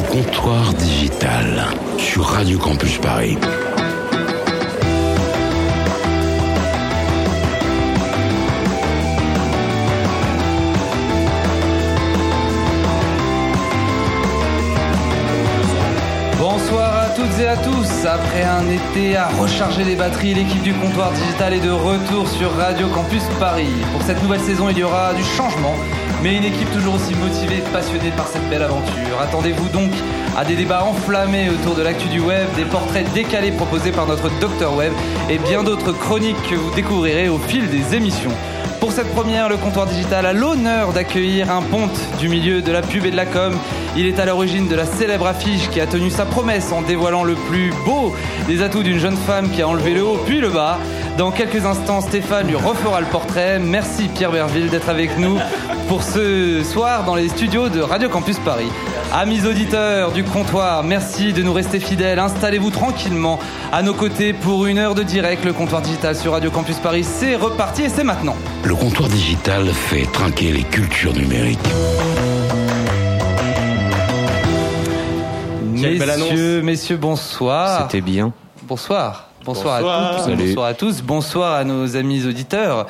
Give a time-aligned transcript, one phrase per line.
[0.00, 1.66] Le comptoir digital
[1.98, 3.36] sur Radio Campus Paris.
[16.38, 18.06] Bonsoir à toutes et à tous.
[18.06, 22.54] Après un été à recharger les batteries, l'équipe du comptoir digital est de retour sur
[22.56, 23.68] Radio Campus Paris.
[23.92, 25.74] Pour cette nouvelle saison, il y aura du changement,
[26.22, 29.20] mais une équipe toujours aussi motivée passionnée par cette belle aventure.
[29.20, 29.90] Attendez-vous donc
[30.36, 34.28] à des débats enflammés autour de l'actu du web, des portraits décalés proposés par notre
[34.38, 34.92] docteur web
[35.28, 38.32] et bien d'autres chroniques que vous découvrirez au fil des émissions.
[38.80, 42.80] Pour cette première, le comptoir digital a l'honneur d'accueillir un ponte du milieu de la
[42.80, 43.52] pub et de la com.
[43.94, 47.22] Il est à l'origine de la célèbre affiche qui a tenu sa promesse en dévoilant
[47.22, 48.14] le plus beau
[48.48, 50.78] des atouts d'une jeune femme qui a enlevé le haut puis le bas.
[51.18, 53.58] Dans quelques instants, Stéphane lui refera le portrait.
[53.58, 55.38] Merci Pierre Berville d'être avec nous
[55.90, 58.68] pour ce soir dans les studios de Radio Campus Paris.
[59.12, 62.20] Amis auditeurs du comptoir, merci de nous rester fidèles.
[62.20, 63.40] Installez-vous tranquillement
[63.72, 65.44] à nos côtés pour une heure de direct.
[65.44, 68.36] Le comptoir digital sur Radio Campus Paris, c'est reparti et c'est maintenant.
[68.62, 71.58] Le comptoir digital fait trinquer les cultures numériques.
[75.72, 77.88] Messieurs, messieurs, bonsoir.
[77.88, 78.32] C'était bien.
[78.62, 79.29] Bonsoir.
[79.50, 80.04] Bonsoir, Bonsoir.
[80.04, 80.36] à toutes, Salut.
[80.46, 82.86] bonsoir à tous, bonsoir à nos amis auditeurs.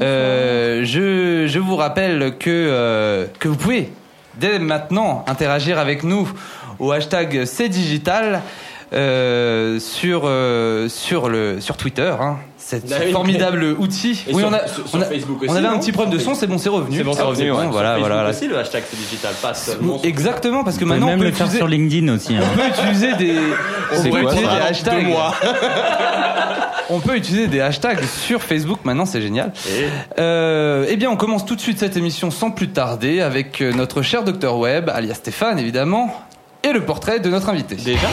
[0.00, 3.92] Euh, je, je vous rappelle que, euh, que vous pouvez
[4.34, 6.28] dès maintenant interagir avec nous
[6.80, 8.42] au hashtag CDigital
[8.92, 12.12] euh, sur, euh, sur, le, sur Twitter.
[12.20, 12.38] Hein.
[12.70, 13.10] Cet Ah oui.
[13.10, 14.22] formidable outil.
[14.28, 15.90] Et oui, sur- on, a, sur- on, a- sur Facebook on aussi, avait un petit
[15.90, 16.98] problème de son, c'est bon, c'est revenu.
[16.98, 17.50] C'est bon, c'est revenu.
[17.50, 17.66] ouais.
[17.68, 18.30] voilà, Sur voilà.
[18.30, 20.00] Aussi, le hashtag c'est digital, pas seulement.
[20.04, 22.36] Exactement, parce que maintenant on peut le faire utiliser, sur LinkedIn aussi.
[22.36, 22.42] hein.
[22.52, 23.34] on peut utiliser des,
[23.92, 25.06] on C'est peut quoi, utiliser ça des Deux hashtags.
[26.90, 29.52] On peut utiliser des hashtags sur Facebook maintenant, c'est génial.
[29.68, 29.86] Et
[30.20, 33.72] Euh, eh bien, on commence tout de suite cette émission sans plus tarder avec euh,
[33.72, 36.12] notre cher docteur Web, alias Stéphane évidemment,
[36.62, 37.74] et le portrait de notre invité.
[37.74, 38.08] déjà?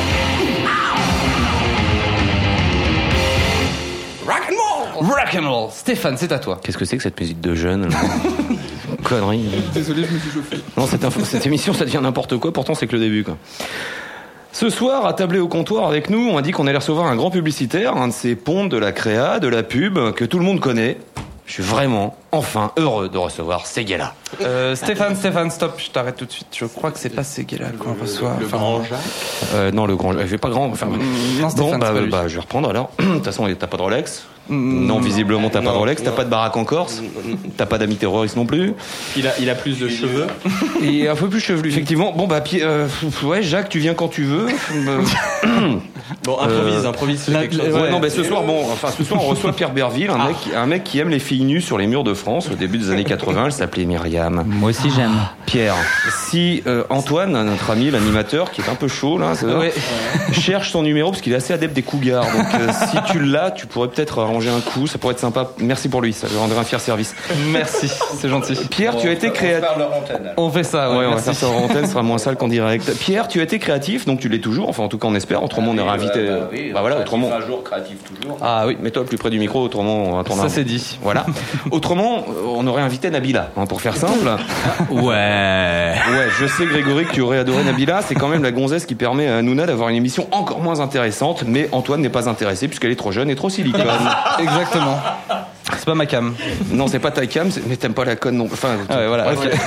[4.99, 5.69] Rock and roll.
[5.71, 6.59] Stéphane, c'est à toi.
[6.63, 7.97] Qu'est-ce que c'est que cette musique de jeune là
[9.03, 9.45] Connerie.
[9.73, 10.57] Désolé, je me suis chauffé.
[10.75, 12.51] Non, cette, info- cette émission, ça devient n'importe quoi.
[12.51, 13.23] Pourtant, c'est que le début.
[13.23, 13.37] Quoi.
[14.51, 17.15] Ce soir, à tabler au comptoir avec nous, on a dit qu'on allait recevoir un
[17.15, 20.45] grand publicitaire, un de ces pontes de la créa, de la pub, que tout le
[20.45, 20.97] monde connaît.
[21.45, 24.13] Je suis vraiment, enfin, heureux de recevoir Seguela.
[24.41, 26.47] Euh, Stéphane, Stéphane, stop, je t'arrête tout de suite.
[26.53, 28.35] Je crois que c'est pas Seguela qu'on reçoit.
[28.39, 28.99] le Enfin, grand Jacques.
[29.53, 30.11] Euh, non, le grand.
[30.11, 30.65] Je vais pas grand.
[30.65, 32.09] Enfin, non, Stéphane, bon, bah, c'est pas lui.
[32.09, 32.91] bah, je vais reprendre alors.
[32.99, 34.25] De toute façon, t'as pas de Rolex.
[34.49, 36.03] Non, visiblement, t'as pas de Rolex.
[36.03, 37.01] T'as pas de baraque en Corse.
[37.57, 38.73] T'as pas d'amis terroristes non plus.
[39.15, 40.27] Il a, il a plus de cheveux.
[40.81, 42.13] Et un peu plus chevelu, effectivement.
[42.13, 42.87] Bon, bah, Pi- euh,
[43.23, 44.47] ouais, Jacques, tu viens quand tu veux.
[46.23, 47.73] Bon, improvise, Euh, improvise fais la- quelque chose.
[47.73, 50.35] Ouais, non, bah, ce soir, bon, enfin, ce soir, on reçoit Pierre Berville, un, mec,
[50.55, 52.91] un mec qui aime les filles nues sur les murs de France au début des
[52.91, 53.45] années 80.
[53.45, 54.43] Elle s'appelait Myriam.
[54.47, 55.11] Moi aussi j'aime.
[55.45, 55.75] Pierre,
[56.29, 59.47] si euh, Antoine, notre ami, l'animateur, qui est un peu chaud là, ça
[60.31, 62.23] cherche son numéro parce qu'il est assez adepte des cougars.
[62.25, 64.87] Donc, euh, si tu l'as, tu pourrais peut-être arranger un coup.
[64.87, 65.49] Ça pourrait être sympa.
[65.59, 66.13] Merci pour lui.
[66.13, 67.15] Ça lui rendrait un fier service.
[67.51, 67.89] Merci,
[68.19, 68.55] c'est gentil.
[68.69, 69.67] Pierre, tu as été créatif.
[70.37, 72.35] On fait ça, ouais, Ouais, on va faire ça en antenne, ce sera moins sale
[72.37, 72.91] qu'en direct.
[72.99, 74.69] Pierre, tu as été créatif, donc tu l'es toujours.
[74.69, 75.43] Enfin, en tout cas, on espère.
[75.43, 76.27] Autrement, on aurait invité.
[76.73, 77.31] bah voilà, autrement.
[77.33, 78.37] Un jour créatif toujours.
[78.41, 80.97] Ah oui, Mets-toi plus près du micro, autrement, on va tourner ça c'est dit.
[81.01, 81.25] Voilà.
[81.71, 84.29] Autrement, euh, on aurait invité Nabila, hein, pour faire simple.
[84.89, 85.93] Ouais.
[86.11, 88.95] Ouais, je sais Grégory que tu aurais adoré Nabila, c'est quand même la gonzesse qui
[88.95, 92.91] permet à Nouna d'avoir une émission encore moins intéressante, mais Antoine n'est pas intéressé puisqu'elle
[92.91, 93.83] est trop jeune et trop silicone.
[94.39, 94.97] Exactement.
[95.77, 96.33] C'est pas ma cam.
[96.71, 98.45] non, c'est pas ta cam, mais t'aimes pas la conne non.
[98.45, 99.33] Enfin, Ah ouais, voilà.
[99.33, 99.59] bref.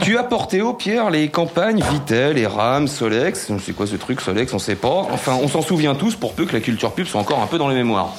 [0.00, 3.50] tu as porté au Pierre les campagnes Vitel, et Ram, Solex.
[3.64, 5.06] C'est quoi ce truc Solex On sait pas.
[5.12, 7.58] Enfin, on s'en souvient tous pour peu que la culture pub soit encore un peu
[7.58, 8.14] dans les mémoires.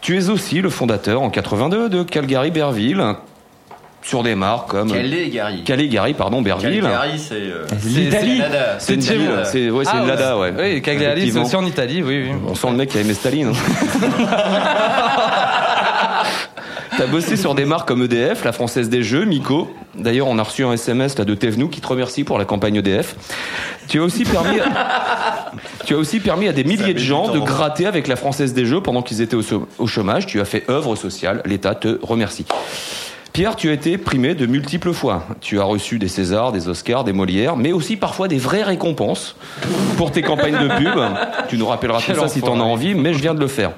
[0.00, 3.04] Tu es aussi le fondateur en 82 de Calgary Berville
[4.02, 5.62] sur des marques comme Calais Gary.
[5.64, 6.80] Calais Gary pardon Berville.
[6.82, 7.34] Gary, c'est.
[7.34, 8.40] euh, L'Italie.
[8.78, 9.26] C'est une vous.
[9.44, 10.52] c'est ouais, c'est Ah, une Lada, ouais.
[10.58, 12.36] Oui, Cagliari, c'est aussi en Italie, oui, oui.
[12.48, 13.48] On sent le mec qui a aimé Staline.
[13.48, 13.52] hein.
[16.96, 19.72] T'as bossé sur des marques comme EDF, la Française des Jeux, Miko.
[19.94, 22.76] D'ailleurs, on a reçu un SMS là de Tevnou qui te remercie pour la campagne
[22.76, 23.14] EDF.
[23.88, 24.58] Tu as aussi permis,
[25.86, 27.44] tu as aussi permis à des milliers de gens de temps.
[27.44, 29.36] gratter avec la Française des Jeux pendant qu'ils étaient
[29.78, 30.26] au chômage.
[30.26, 31.42] Tu as fait œuvre sociale.
[31.46, 32.44] L'État te remercie.
[33.32, 35.24] Pierre, tu as été primé de multiples fois.
[35.40, 39.36] Tu as reçu des Césars, des Oscars, des Molières, mais aussi parfois des vraies récompenses
[39.96, 40.98] pour tes campagnes de pub.
[41.48, 42.70] Tu nous rappelleras tout ça si t'en as enfoiré.
[42.70, 43.72] envie, mais je viens de le faire.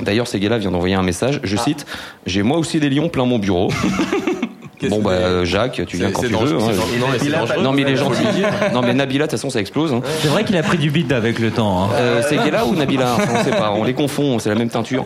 [0.00, 1.40] D'ailleurs, Seguela vient d'envoyer un message.
[1.44, 1.86] Je cite
[2.26, 3.70] J'ai moi aussi des lions plein mon bureau.
[4.88, 6.34] Bon, bah, euh, Jacques, tu viens quand tu veux.
[6.56, 6.72] hein.
[6.98, 8.24] Non, Non, mais il est Faut gentil.
[8.24, 8.48] le dire.
[8.72, 9.92] Non, mais Nabila, de toute façon, ça explose.
[9.92, 10.00] Hein.
[10.22, 11.84] C'est vrai qu'il a pris du bide avec le temps.
[11.84, 11.88] hein.
[11.94, 14.70] Euh, c'est Guéla ou Nabila Enfin, On sait pas, on les confond, c'est la même
[14.70, 15.04] teinture.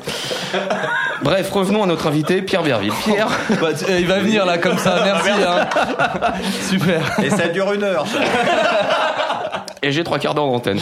[1.22, 2.92] Bref, revenons à notre invité, Pierre Berville.
[3.04, 3.28] Pierre,
[3.60, 5.30] Bah, tu- il va venir là comme ça, merci.
[5.30, 5.66] hein.
[6.68, 7.00] Super.
[7.24, 8.06] Et ça dure une heure.
[8.06, 8.18] ça.
[9.82, 10.78] et j'ai trois quarts d'heure d'antenne.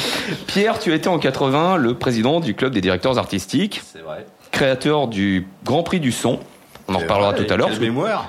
[0.46, 4.26] Pierre, tu étais en 80 le président du club des directeurs artistiques, C'est vrai.
[4.50, 6.40] créateur du Grand Prix du son.
[6.88, 7.70] On en reparlera vrai, tout à l'heure.
[7.80, 8.28] Mémoire.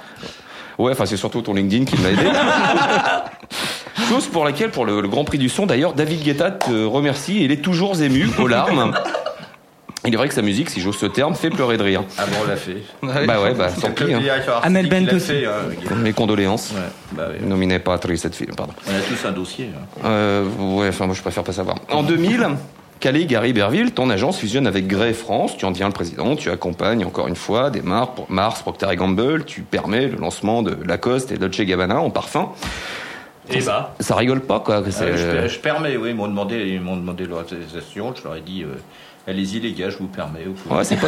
[0.80, 2.22] Ouais, enfin c'est surtout ton LinkedIn qui m'a aidé.
[4.10, 7.44] Chose pour laquelle, pour le, le Grand Prix du son, d'ailleurs, David Guetta te remercie.
[7.44, 8.94] Il est toujours ému aux larmes.
[10.06, 12.04] Il est vrai que sa musique, si j'ose ce terme, fait pleurer de rire.
[12.18, 12.84] Ah bon, on l'a fait.
[13.02, 14.14] Bah ouais, bah tant pis.
[14.14, 14.20] hein.
[14.62, 15.28] Amel Bent aussi.
[15.28, 16.72] fait, hein, Mes condoléances.
[16.76, 16.82] Ouais,
[17.14, 17.48] bah oui.
[17.48, 18.74] Nominé pas à cette fille, pardon.
[18.86, 19.70] On a tous un dossier.
[19.74, 20.02] hein.
[20.06, 21.78] Euh, ouais, enfin moi je préfère pas savoir.
[21.90, 22.46] En 2000,
[23.04, 26.50] Calais Gary Berville, ton agence fusionne avec Grey France, tu en deviens le président, tu
[26.50, 30.78] accompagnes encore une fois des marques, pour Mars, Procter Gamble, tu permets le lancement de
[30.86, 32.54] Lacoste et Dolce Gabbana en parfum.
[33.52, 33.94] Et bah.
[34.00, 34.82] Ça rigole pas quoi.
[34.82, 38.14] que c'est- Euh, je, je permets, oui, ils m'ont demandé, ils m'ont demandé l'autorisation.
[38.16, 38.68] Je leur ai dit, euh,
[39.28, 40.46] allez-y les gars, je vous permets.
[40.46, 41.08] Vous Ouais, c'est pas.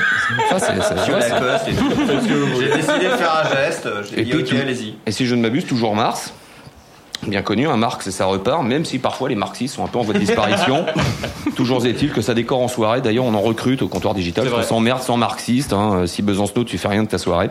[0.50, 0.74] Ça, c'est.
[2.60, 3.88] J'ai décidé de faire un geste.
[4.12, 4.96] J'ai Et dit, puis, ok, allez-y.
[5.06, 6.34] Et si je ne m'abuse, toujours Mars?
[7.28, 9.98] Bien connu, un Marx et ça repart, même si parfois les marxistes sont un peu
[9.98, 10.86] en voie de disparition.
[11.56, 13.02] toujours est-il que ça décore en soirée.
[13.02, 14.50] D'ailleurs, on en recrute au comptoir digital.
[14.50, 15.74] Qu'on s'emmerde sans marxiste.
[15.74, 16.06] Hein.
[16.06, 17.50] Si Besancenot, tu fais rien de ta soirée.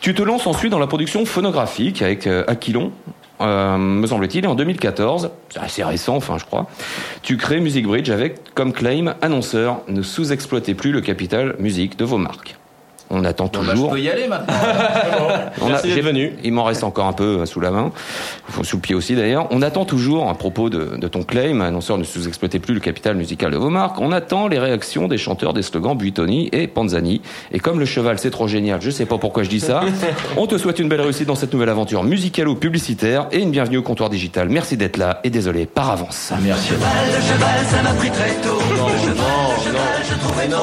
[0.00, 2.92] Tu te lances ensuite dans la production phonographique avec euh, Aquilon,
[3.40, 6.66] euh, me semble-t-il, et en 2014, c'est assez récent, enfin je crois,
[7.22, 12.04] tu crées Music Bridge avec comme claim annonceur ne sous-exploitez plus le capital musique de
[12.04, 12.57] vos marques.
[13.10, 13.90] On attend Bon, bah, je toujours.
[13.90, 14.54] peux y aller maintenant.
[15.62, 15.68] On
[16.02, 16.34] venu.
[16.44, 17.90] Il m'en reste encore un peu euh, sous la main,
[18.62, 19.46] sous le pied aussi d'ailleurs.
[19.50, 23.16] On attend toujours, à propos de, de ton claim, annonceur ne sous-exploitez plus le capital
[23.16, 27.22] musical de vos marques, on attend les réactions des chanteurs des slogans Buitoni et Panzani.
[27.52, 29.80] Et comme le cheval c'est trop génial, je sais pas pourquoi je dis ça,
[30.36, 33.50] on te souhaite une belle réussite dans cette nouvelle aventure musicale ou publicitaire et une
[33.50, 34.48] bienvenue au comptoir digital.
[34.48, 36.32] Merci d'être là et désolé par avance.
[36.42, 36.72] Merci.
[40.24, 40.54] Enfin une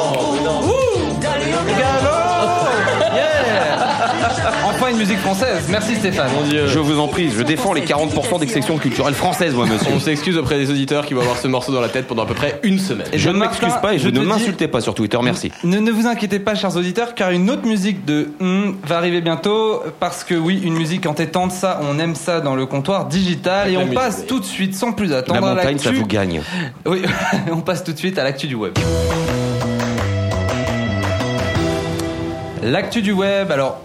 [5.05, 5.65] musique française.
[5.69, 6.31] Merci Stéphane.
[6.33, 6.65] Mon Dieu.
[6.67, 9.91] Je vous en prie, je défends les 40% d'exception culturelle française, moi monsieur.
[9.95, 12.25] On s'excuse auprès des auditeurs qui vont avoir ce morceau dans la tête pendant à
[12.25, 13.05] peu près une semaine.
[13.13, 15.51] Et Je ne m'excuse pas et je ne m'insultez pas sur Twitter, merci.
[15.63, 19.21] Ne, ne vous inquiétez pas, chers auditeurs, car une autre musique de Hum va arriver
[19.21, 19.83] bientôt.
[19.99, 23.61] Parce que oui, une musique entêtante, ça, on aime ça dans le comptoir digital.
[23.67, 24.25] Avec Et on musique, passe oui.
[24.27, 26.01] tout de suite, sans plus attendre, La à montagne, ça l'actu.
[26.01, 26.41] vous gagne.
[26.87, 27.03] Oui,
[27.51, 28.73] on passe tout de suite à l'actu du web.
[32.63, 33.81] L'actu du web, alors.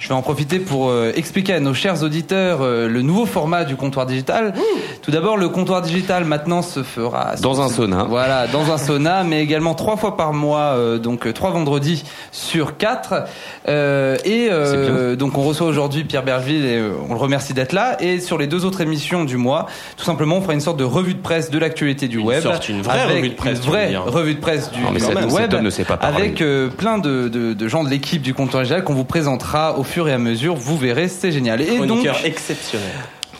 [0.00, 3.64] Je vais en profiter pour euh, expliquer à nos chers auditeurs euh, le nouveau format
[3.64, 4.54] du comptoir digital.
[5.02, 8.04] Tout d'abord, le comptoir digital maintenant se fera Dans un sauna.
[8.08, 12.04] Voilà, dans un sauna, mais également trois fois par mois, euh, donc euh, trois vendredis
[12.32, 13.24] sur quatre.
[13.68, 17.72] Euh, et euh, donc on reçoit aujourd'hui Pierre Berville et euh, on le remercie d'être
[17.72, 17.96] là.
[18.00, 19.66] Et sur les deux autres émissions du mois,
[19.96, 22.42] tout simplement, on fera une sorte de revue de presse de l'actualité du Une web.
[22.42, 25.02] sorte, une vraie avec revue de presse, Une vraie revue de presse du, Non, mais
[25.32, 25.54] web.
[25.62, 25.94] ne sait pas.
[25.94, 29.78] Avec euh, plein de, de, de gens de l'équipe du comptoir digital qu'on vous présentera
[29.78, 30.54] au fur et à mesure.
[30.56, 31.60] Vous verrez, c'est génial.
[31.60, 32.86] Et donc, exceptionnel.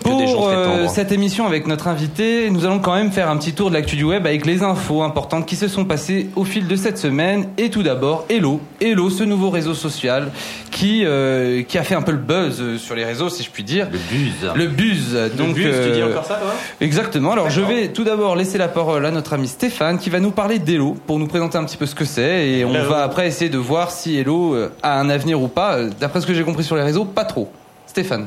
[0.05, 3.29] Que des gens pour euh, cette émission avec notre invité, nous allons quand même faire
[3.29, 6.31] un petit tour de l'actu du web avec les infos importantes qui se sont passées
[6.37, 7.49] au fil de cette semaine.
[7.59, 10.31] Et tout d'abord, Hello, Hello, ce nouveau réseau social
[10.71, 13.51] qui euh, qui a fait un peu le buzz euh, sur les réseaux, si je
[13.51, 13.89] puis dire.
[13.93, 14.53] Le buzz.
[14.55, 15.37] Le buzz.
[15.37, 17.33] Donc, buzz, tu dis euh, encore ça, toi Exactement.
[17.33, 20.31] Alors, je vais tout d'abord laisser la parole à notre ami Stéphane qui va nous
[20.31, 22.89] parler d'Hello pour nous présenter un petit peu ce que c'est et on Hello.
[22.89, 25.79] va après essayer de voir si Hello a un avenir ou pas.
[26.01, 27.51] D'après ce que j'ai compris sur les réseaux, pas trop.
[27.87, 28.27] Stéphane.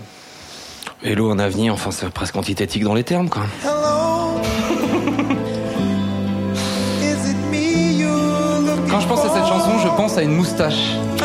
[1.03, 3.43] Hello, un avenir, enfin c'est presque antithétique dans les termes quoi.
[8.89, 10.75] Quand je pense à cette chanson, je pense à une moustache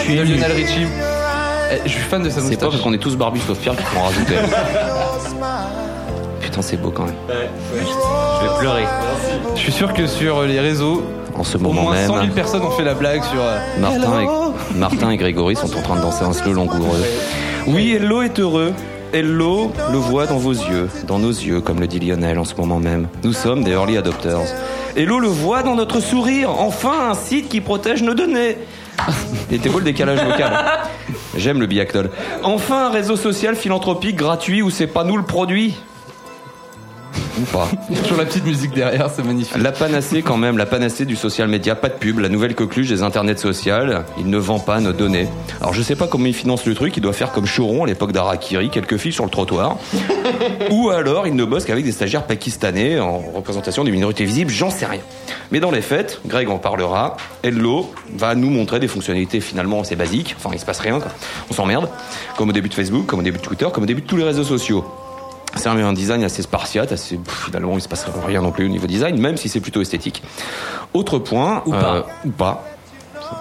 [0.08, 0.86] de Lionel Richie.
[1.70, 2.70] Eh, Je suis fan de sa C'est pas moustache.
[2.70, 4.34] parce qu'on est tous barbus sauf Pierre qu'il faut en rajouter.
[6.40, 7.14] Putain, c'est beau quand même.
[7.28, 8.84] Je vais pleurer.
[9.54, 11.02] Je suis sûr que sur les réseaux,
[11.34, 13.42] En ce au moment moins 100 000 même, personnes ont fait la blague sur.
[13.42, 17.04] euh, Martin Hello et, Martin et Grégory sont en train de danser un slow langoureux.
[17.66, 18.72] Oui, Hello est heureux.
[19.10, 22.54] Hello le voit dans vos yeux, dans nos yeux, comme le dit Lionel en ce
[22.54, 23.08] moment même.
[23.24, 24.42] Nous sommes des early adopters.
[24.96, 26.50] Hello le voit dans notre sourire.
[26.50, 28.58] Enfin, un site qui protège nos données.
[29.50, 30.52] Il était beau le décalage vocal.
[31.36, 32.10] J'aime le biactol.
[32.42, 35.74] Enfin, un réseau social philanthropique gratuit où c'est pas nous le produit.
[37.38, 37.68] Ou pas.
[37.90, 39.56] Il y a toujours la petite musique derrière, c'est magnifique.
[39.56, 42.88] La panacée quand même, la panacée du social média, pas de pub, la nouvelle coqueluche
[42.88, 45.28] des internets sociales, il ne vend pas nos données.
[45.60, 47.86] Alors je sais pas comment il finance le truc, il doit faire comme Choron à
[47.86, 49.76] l'époque d'Arakiri, quelques filles sur le trottoir.
[50.70, 54.70] Ou alors il ne bosse qu'avec des stagiaires pakistanais en représentation des minorités visibles, j'en
[54.70, 55.00] sais rien.
[55.50, 59.96] Mais dans les faits, Greg en parlera, Hello va nous montrer des fonctionnalités finalement assez
[59.96, 61.10] basiques, enfin il se passe rien, quoi.
[61.50, 61.88] on s'emmerde,
[62.36, 64.16] comme au début de Facebook, comme au début de Twitter, comme au début de tous
[64.16, 64.84] les réseaux sociaux.
[65.58, 68.66] C'est un, un design assez spartiate, assez, pff, finalement il se passe rien non plus
[68.66, 70.22] au niveau design, même si c'est plutôt esthétique.
[70.94, 72.06] Autre point, Ou pas.
[72.24, 72.64] ou pas.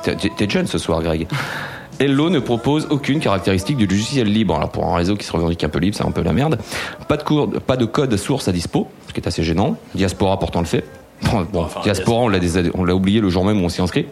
[0.04, 1.28] T'es jeune ce soir, Greg.
[2.00, 4.56] Hello ne propose aucune caractéristique du logiciel libre.
[4.56, 6.60] Alors pour un réseau qui se revendique un peu libre, c'est un peu la merde.
[7.08, 9.78] Pas de, cours, pas de code source à dispo, ce qui est assez gênant.
[9.96, 10.84] Diaspora pourtant le fait.
[11.24, 13.82] Bon, bon, Diaspora, on l'a dés- on l'a oublié le jour même où on s'y
[13.82, 14.06] inscrit.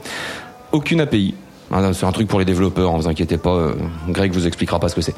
[0.72, 1.36] Aucune API.
[1.72, 3.52] Ah, C'est un truc pour les développeurs, ne vous inquiétez pas.
[3.54, 3.74] euh,
[4.10, 5.14] Greg vous expliquera pas ce que c'est.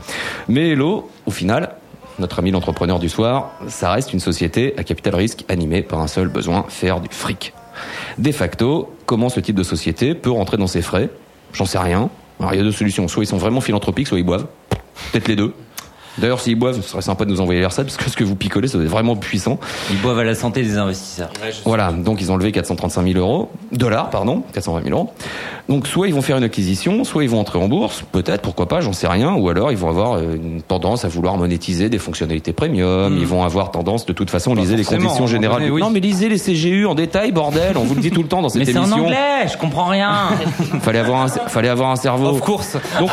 [0.49, 1.75] Mais Hello, au final,
[2.19, 6.07] notre ami l'entrepreneur du soir, ça reste une société à capital risque animée par un
[6.07, 7.53] seul besoin, faire du fric.
[8.17, 11.09] De facto, comment ce type de société peut rentrer dans ses frais?
[11.53, 12.09] J'en sais rien.
[12.39, 13.07] Alors il y a deux solutions.
[13.07, 14.47] Soit ils sont vraiment philanthropiques, soit ils boivent.
[15.11, 15.53] Peut-être les deux.
[16.17, 18.35] D'ailleurs, s'ils boivent, ce serait sympa de nous envoyer leur parce que ce que vous
[18.35, 19.59] picolez, ça être vraiment puissant.
[19.91, 21.29] Ils boivent à la santé des investisseurs.
[21.65, 25.13] Voilà, donc ils ont levé 435 000 euros, dollars, pardon, 420 000 euros.
[25.69, 28.67] Donc soit ils vont faire une acquisition, soit ils vont entrer en bourse, peut-être, pourquoi
[28.67, 31.89] pas, j'en sais rien, ou alors ils vont avoir euh, une tendance à vouloir monétiser
[31.89, 35.59] des fonctionnalités premium, ils vont avoir tendance, de toute façon, lisez les conditions moment générales.
[35.59, 35.81] donné, oui.
[35.81, 38.41] Non mais lisez les CGU en détail, bordel, on vous le dit tout le temps
[38.41, 39.05] dans cette Mais c'est en émission.
[39.05, 40.29] anglais, je comprends rien.
[40.81, 42.29] Fallait avoir un, fallait avoir un cerveau.
[42.29, 42.77] Of course.
[42.99, 43.09] Donc,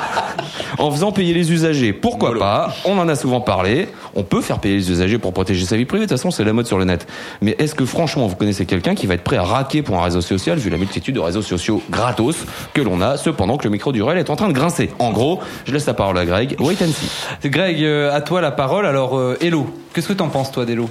[0.78, 3.88] en faisant payer les usagers, pourquoi pas On en a souvent parlé.
[4.14, 6.06] On peut faire payer les usagers pour protéger sa vie privée.
[6.06, 7.06] De toute façon, c'est la mode sur le net.
[7.40, 10.02] Mais est-ce que franchement, vous connaissez quelqu'un qui va être prêt à raquer pour un
[10.02, 12.36] réseau social vu la multitude de réseaux sociaux gratos
[12.74, 14.90] que l'on a, cependant que le micro du réel est en train de grincer?
[14.98, 16.56] En gros, je laisse la parole à Greg.
[16.60, 17.48] Wait and see.
[17.48, 18.86] Greg, euh, à toi la parole.
[18.86, 20.88] Alors, euh, Hello, qu'est-ce que t'en penses, toi, d'Hello?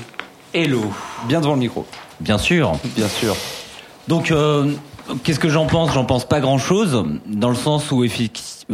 [0.53, 0.81] Hello.
[1.27, 1.85] Bien devant le micro.
[2.19, 2.73] Bien sûr.
[2.95, 3.35] Bien sûr.
[4.07, 4.71] Donc, euh,
[5.23, 5.93] qu'est-ce que j'en pense?
[5.93, 8.03] J'en pense pas grand-chose, dans le sens où,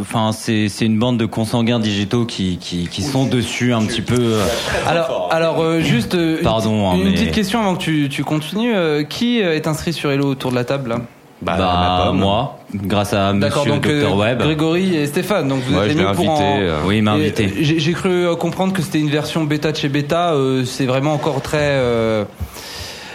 [0.00, 4.38] enfin, c'est une bande de consanguins digitaux qui qui, qui sont dessus un petit peu.
[4.86, 7.82] Alors, alors euh, juste euh, une Pardon, petite- hein, une, mais- petite question avant que
[7.82, 8.74] tu, tu continues.
[8.74, 11.00] Euh, qui euh, est inscrit sur Hello autour de la table là?
[11.40, 12.18] Bah, pomme.
[12.18, 14.38] moi, grâce à D'accord, Monsieur donc Dr euh, Web.
[14.40, 15.46] Grégory et Stéphane.
[15.46, 16.44] Donc vous Ouais, êtes je les l'ai mieux pour invité.
[16.44, 17.44] en- euh, Oui, il m'a Et, invité.
[17.46, 20.32] euh, J'ai j'ai cru euh, comprendre que c'était une version bêta de chez bêta.
[20.32, 21.58] euh, c'est vraiment encore très.
[21.62, 22.24] euh,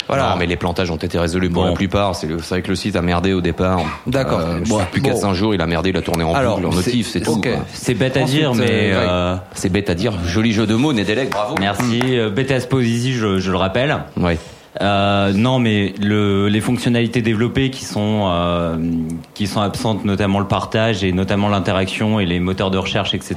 [0.07, 0.29] voilà.
[0.31, 1.69] Non, mais les plantages ont été résolus pour Bon.
[1.69, 2.15] la plupart.
[2.15, 3.81] C'est vrai que le site a merdé au départ.
[4.07, 4.39] D'accord.
[4.39, 4.79] Euh, Bon.
[4.79, 5.09] Depuis Bon.
[5.11, 7.21] 4-5 jours, il a merdé, il a tourné en Alors, boucle, en c'est- notif, c'est
[7.21, 7.41] tout.
[7.73, 9.07] C'est bête à Ensuite, dire, mais euh, ouais.
[9.09, 10.13] euh, C'est bête à dire.
[10.25, 11.55] Joli jeu de mots, Nedelec, bravo.
[11.59, 12.01] merci.
[12.35, 13.97] BTS Posisi, je, je le rappelle.
[14.17, 14.37] Ouais.
[14.81, 18.75] Euh, non, mais le, les fonctionnalités développées qui sont euh,
[19.35, 23.35] qui sont absentes, notamment le partage et notamment l'interaction et les moteurs de recherche, etc.,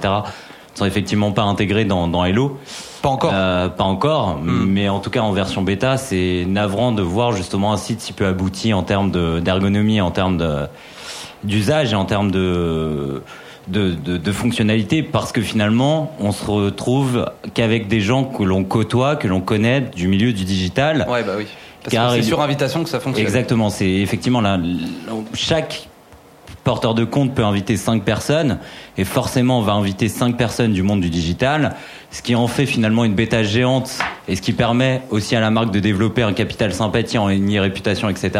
[0.76, 2.59] sont effectivement pas intégrés dans, dans Hello.
[3.02, 3.30] Pas encore.
[3.35, 7.73] Euh, pas encore, mais en tout cas en version bêta, c'est navrant de voir justement
[7.73, 10.37] un site si peu abouti en termes de- d'ergonomie, en termes
[11.45, 13.23] d'usage et en termes de
[13.68, 18.62] de, de, de fonctionnalités parce que finalement on se retrouve qu'avec des gens que l'on
[18.62, 21.04] côtoie, que l'on connaît du milieu du digital.
[21.11, 21.47] Ouais, bah oui.
[21.83, 23.26] Parce Car que c'est il- sur invitation que ça fonctionne.
[23.26, 24.56] Exactement, c'est effectivement là,
[25.35, 25.88] chaque
[26.66, 28.58] porteur de compte peut inviter cinq personnes
[28.99, 31.76] et forcément on va inviter cinq personnes du monde du digital,
[32.11, 33.92] ce qui en fait finalement une bêta géante
[34.26, 37.61] et ce qui permet aussi à la marque de développer un capital sympathie en ligne
[37.61, 38.30] réputation, etc.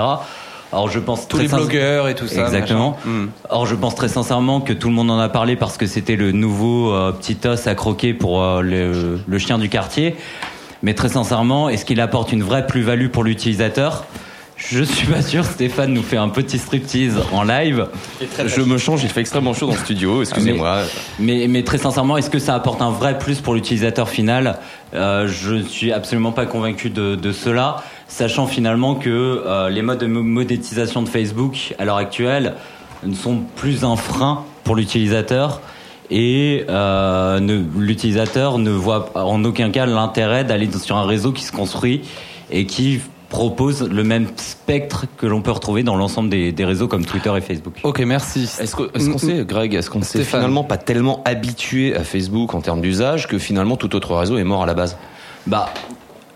[0.73, 2.47] Alors je pense Tous très les blogueurs et tout ça.
[2.47, 2.97] Exactement.
[3.05, 3.27] Hmm.
[3.49, 6.17] Or, je pense très sincèrement que tout le monde en a parlé parce que c'était
[6.17, 10.17] le nouveau euh, petit os à croquer pour euh, le, le chien du quartier.
[10.83, 14.05] Mais très sincèrement, est-ce qu'il apporte une vraie plus-value pour l'utilisateur?
[14.57, 15.45] Je suis pas sûr.
[15.45, 17.87] Stéphane nous fait un petit striptease en live.
[18.47, 20.81] Je me change, il fait extrêmement chaud dans le studio, excusez-moi.
[21.19, 24.59] Mais, mais très sincèrement, est-ce que ça apporte un vrai plus pour l'utilisateur final?
[24.95, 29.11] Euh, Je ne suis absolument pas convaincu de, de cela, sachant finalement que
[29.47, 32.55] euh, les modes de mo- monétisation de Facebook à l'heure actuelle
[33.05, 35.61] ne sont plus un frein pour l'utilisateur
[36.11, 37.39] et euh,
[37.77, 42.01] l'utilisateur ne voit en aucun cas l'intérêt d'aller sur un réseau qui se construit
[42.51, 46.87] et qui propose le même spectre que l'on peut retrouver dans l'ensemble des, des réseaux
[46.89, 47.75] comme Twitter et Facebook.
[47.83, 48.45] Ok, merci.
[48.61, 52.55] Est-ce que- est-ce qu'on sait, Greg, est-ce qu'on s'est finalement pas tellement habitué à Facebook
[52.55, 54.97] en termes d'usage que finalement tout autre réseau est mort à la base?
[55.47, 55.73] Bah,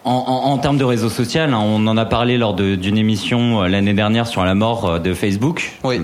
[0.04, 2.98] en, en, en termes de réseau social, hein, on en a parlé lors de- d'une
[2.98, 5.72] émission euh, l'année dernière sur la mort euh, de Facebook.
[5.84, 6.00] Oui.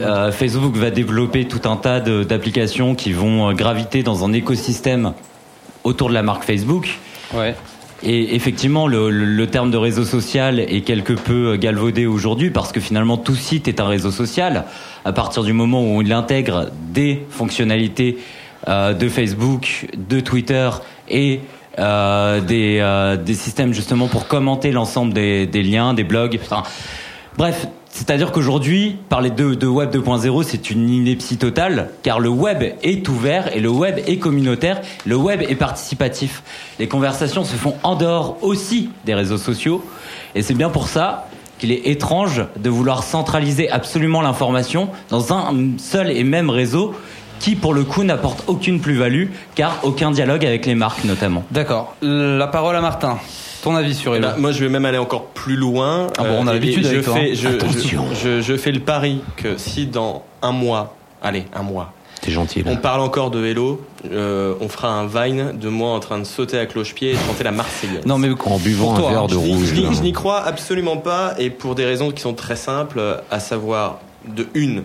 [0.00, 5.12] Euh, Facebook va développer tout un tas d'applications qui vont euh, graviter dans un écosystème
[5.84, 6.98] autour de la marque Facebook.
[7.32, 7.54] Ouais.
[8.06, 12.80] Et effectivement, le, le- terme de réseau social est quelque peu galvaudé aujourd'hui parce que
[12.80, 14.64] finalement tout site est un réseau social.
[15.04, 18.18] À partir du moment où il intègre des fonctionnalités
[18.68, 20.68] euh, de Facebook, de Twitter
[21.08, 21.40] et
[21.78, 26.38] euh, des, euh, des systèmes justement pour commenter l'ensemble des, des liens, des blogs.
[27.36, 32.64] Bref, c'est-à-dire qu'aujourd'hui, parler de, de Web 2.0, c'est une ineptie totale, car le web
[32.82, 36.42] est ouvert et le web est communautaire, le web est participatif.
[36.80, 39.84] Les conversations se font en dehors aussi des réseaux sociaux,
[40.34, 45.54] et c'est bien pour ça qu'il est étrange de vouloir centraliser absolument l'information dans un
[45.78, 46.94] seul et même réseau
[47.38, 51.44] qui, pour le coup, n'apporte aucune plus-value, car aucun dialogue avec les marques notamment.
[51.52, 51.94] D'accord.
[52.02, 53.18] La parole à Martin.
[53.64, 56.08] Ton avis sur Hello Bah, moi, je vais même aller encore plus loin.
[56.18, 57.34] Ah bon, on a et- l'habitude je toi, fais, hein.
[57.34, 58.04] je, Attention.
[58.12, 62.30] je, je- je fais le pari que si dans un mois, allez, un mois, T'es
[62.30, 62.62] gentil.
[62.62, 62.70] là.
[62.72, 63.80] on parle encore de Hello,
[64.12, 67.18] euh, on fera un Vine de moi en train de sauter à cloche-pied et de
[67.20, 68.04] chanter la Marseillaise.
[68.04, 69.72] Non mais En buvant pour un toi, verre hein, de rouge.
[69.74, 74.00] je n'y crois absolument pas et pour des raisons qui sont très simples, à savoir
[74.28, 74.84] de une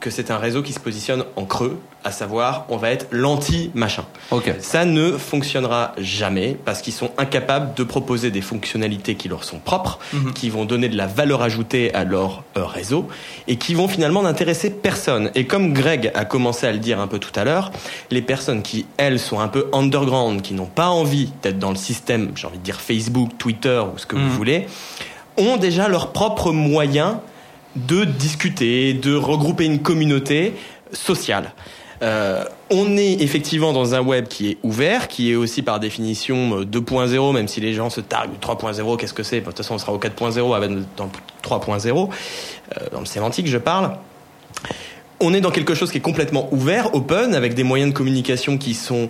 [0.00, 4.04] que c'est un réseau qui se positionne en creux, à savoir on va être l'anti-machin.
[4.30, 4.54] Ok.
[4.60, 9.58] Ça ne fonctionnera jamais parce qu'ils sont incapables de proposer des fonctionnalités qui leur sont
[9.58, 10.32] propres, Mhm.
[10.32, 13.08] qui vont donner de la valeur ajoutée à leur euh, réseau
[13.48, 15.30] et qui vont finalement n'intéresser personne.
[15.34, 17.72] Et comme Greg a commencé à le dire un peu tout à l'heure,
[18.10, 21.76] les personnes qui, elles, sont un peu underground, qui n'ont pas envie d'être dans le
[21.76, 24.22] système, j'ai envie de dire Facebook, Twitter ou ce que Mhm.
[24.28, 24.66] vous voulez,
[25.36, 27.16] ont déjà leurs propres moyens
[27.74, 30.54] de discuter, de regrouper une communauté
[30.92, 31.52] sociale.
[32.02, 36.60] Euh, on est effectivement dans un web qui est ouvert, qui est aussi par définition
[36.60, 39.40] euh, 2.0, même si les gens se targuent du 3.0, qu'est-ce que c'est?
[39.40, 41.10] De toute façon, on sera au 4.0 avec dans le
[41.42, 42.10] 3.0,
[42.76, 43.96] euh, dans le sémantique, je parle.
[45.20, 48.58] On est dans quelque chose qui est complètement ouvert, open, avec des moyens de communication
[48.58, 49.08] qui sont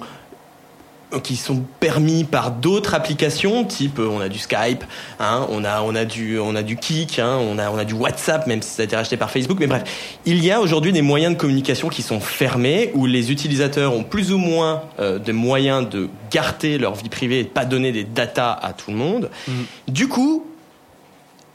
[1.23, 4.85] qui sont permis par d'autres applications, type euh, on a du Skype,
[5.21, 7.85] hein, on a on a du on a du Kik, hein, on a on a
[7.85, 9.59] du WhatsApp, même si ça a été racheté par Facebook.
[9.61, 9.83] Mais bref,
[10.25, 14.05] il y a aujourd'hui des moyens de communication qui sont fermés, où les utilisateurs ont
[14.05, 17.93] plus ou moins euh, des moyens de garder leur vie privée et de pas donner
[17.93, 19.31] des datas à tout le monde.
[19.89, 20.47] Du coup,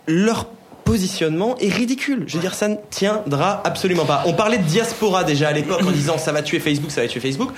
[0.08, 0.48] leur
[0.84, 2.26] positionnement est ridicule.
[2.28, 4.24] Je veux dire, ça ne tiendra absolument pas.
[4.26, 7.08] On parlait de diaspora déjà à l'époque en disant ça va tuer Facebook, ça va
[7.08, 7.52] tuer Facebook.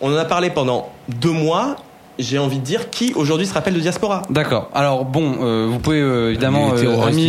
[0.00, 1.76] On en a parlé pendant deux mois.
[2.18, 4.68] J'ai envie de dire qui aujourd'hui se rappelle de diaspora D'accord.
[4.74, 7.28] Alors bon, euh, vous pouvez euh, évidemment, terroristes amis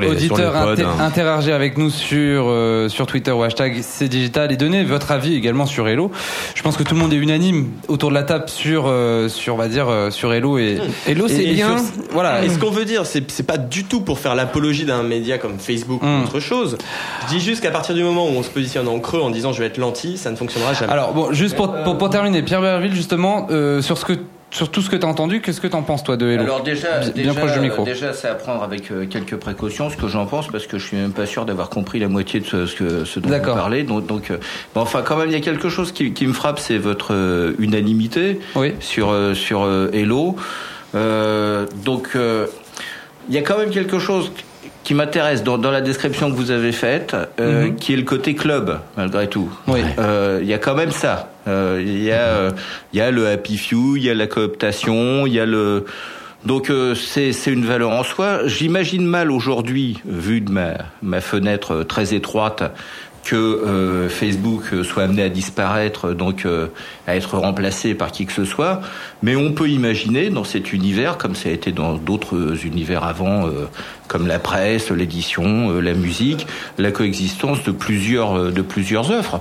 [0.00, 0.96] les- auditeurs, inter- hein.
[1.00, 5.34] interagir avec nous sur euh, sur Twitter ou hashtag c'est digital et donner votre avis
[5.34, 6.10] également sur Hello.
[6.54, 9.54] Je pense que tout le monde est unanime autour de la table sur euh, sur
[9.54, 11.78] on va dire euh, sur Hello et Hello, c'est bien.
[11.78, 12.44] sur- voilà.
[12.44, 15.38] Et ce qu'on veut dire, c'est c'est pas du tout pour faire l'apologie d'un média
[15.38, 16.76] comme Facebook ou autre chose.
[17.22, 19.52] Je dis juste qu'à partir du moment où on se positionne en creux en disant
[19.54, 20.92] je vais être l'anti, ça ne fonctionnera jamais.
[20.92, 24.12] Alors bon, juste pour, pour, pour terminer, Pierre Berville justement euh, sur ce que
[24.56, 26.42] sur tout ce que tu as entendu, qu'est-ce que tu en penses toi de Hello
[26.42, 27.84] Alors déjà, Bien- déjà, proche du micro.
[27.84, 30.86] déjà, c'est à prendre avec euh, quelques précautions, ce que j'en pense, parce que je
[30.86, 33.82] suis même pas sûr d'avoir compris la moitié de ce, que ce dont vous parlez.
[33.82, 34.38] Donc, donc euh,
[34.74, 37.52] enfin, quand même, il y a quelque chose qui, qui me frappe, c'est votre euh,
[37.58, 38.72] unanimité Oui.
[38.80, 40.36] sur sur Hello.
[40.94, 42.46] Euh, donc, euh,
[43.28, 44.32] il y a quand même quelque chose
[44.86, 47.74] qui m'intéresse dans, dans la description que vous avez faite, euh, Mhm.
[47.74, 49.50] qui est le côté club, malgré tout.
[49.66, 49.80] Oui.
[49.98, 51.28] Euh, Il y a quand même ça.
[51.48, 52.50] Euh, Il y a, euh,
[52.92, 55.86] il y a le happy few, il y a la cooptation, il y a le.
[56.44, 58.46] Donc euh, c'est c'est une valeur en soi.
[58.46, 62.62] J'imagine mal aujourd'hui, vu de ma ma fenêtre euh, très étroite,
[63.26, 66.68] que euh, Facebook euh, soit amené à disparaître, donc euh,
[67.08, 68.80] à être remplacé par qui que ce soit.
[69.22, 73.48] Mais on peut imaginer dans cet univers, comme ça a été dans d'autres univers avant,
[73.48, 73.66] euh,
[74.06, 76.46] comme la presse, l'édition, euh, la musique,
[76.78, 79.40] la coexistence de plusieurs euh, de plusieurs offres.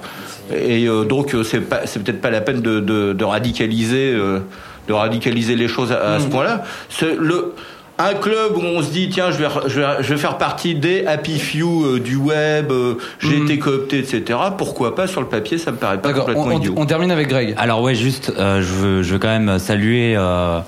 [0.51, 4.39] Et euh, donc c'est pas c'est peut-être pas la peine de de, de radicaliser euh,
[4.87, 6.63] de radicaliser les choses à, à ce point-là.
[6.89, 7.53] C'est le
[7.97, 10.75] un club où on se dit tiens je vais je vais, je vais faire partie
[10.75, 13.43] des happy few euh, du web, euh, j'ai Mhm.
[13.45, 14.38] été coopté etc.
[14.58, 16.73] Pourquoi pas sur le papier ça me paraît pas complètement On, on- idiot.
[16.75, 17.53] on termine avec Greg.
[17.58, 20.60] Alors ouais, juste, euh, je, veux, je veux quand même saluer euh,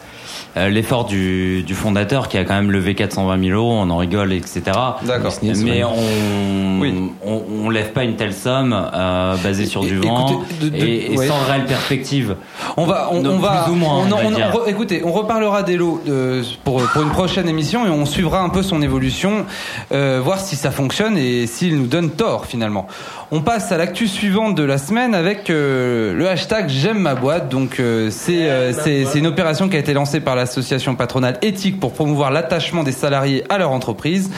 [0.69, 4.33] l'effort du, du fondateur qui a quand même levé 420 000 euros, on en rigole,
[4.33, 4.61] etc.
[5.03, 5.33] D'accord.
[5.63, 6.93] Mais on, Oui.
[7.25, 10.75] on, on lève pas une telle somme euh, basée sur du Écoutez, vent de- de-
[10.75, 11.27] et, et ouais.
[11.27, 12.35] sans réelle perspective.
[12.77, 14.51] On va, on, Donc, on va, plus ou moins, on, on va on- dire.
[14.53, 18.41] on re- écoutez, on reparlera d'Elo euh, pour pour une prochaine émission et on suivra
[18.41, 19.45] un peu son évolution,
[19.91, 22.87] euh, voir si ça fonctionne et s'il nous donne tort finalement.
[23.31, 27.49] On passe à l'actu suivante de la semaine avec euh, le hashtag J'aime ma boîte.
[27.49, 31.77] Donc euh, c'est euh, c'est une opération qui a été lancée par l'association patronale éthique
[31.77, 34.31] pour promouvoir l'attachement des salariés à leur entreprise.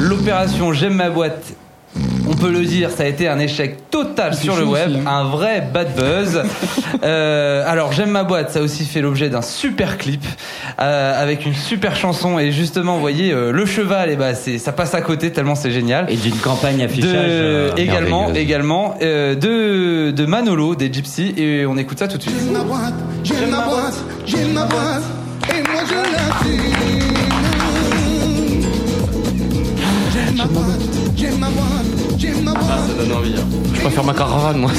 [0.00, 1.54] L'opération J'aime ma boîte
[2.28, 5.62] on peut le dire, ça a été un échec total sur le web, un vrai
[5.72, 6.42] bad buzz.
[7.04, 10.24] Euh, alors j'aime ma boîte, ça a aussi fait l'objet d'un super clip
[10.78, 14.58] euh, avec une super chanson et justement, vous voyez, euh, le cheval, et bah c'est
[14.58, 16.06] ça passe à côté tellement c'est génial.
[16.10, 17.10] Et d'une campagne affichage.
[17.10, 22.18] De, euh, également, également euh, de, de Manolo, des Gypsy, et on écoute ça tout
[22.18, 22.36] de suite.
[22.38, 25.02] J'aime ma boîte, j'aime ma boîte, j'aime ma boîte,
[30.46, 30.80] boîte.
[32.88, 33.34] Ça donne envie.
[33.36, 33.44] hein.
[33.74, 34.70] Je préfère ma caravane, moi.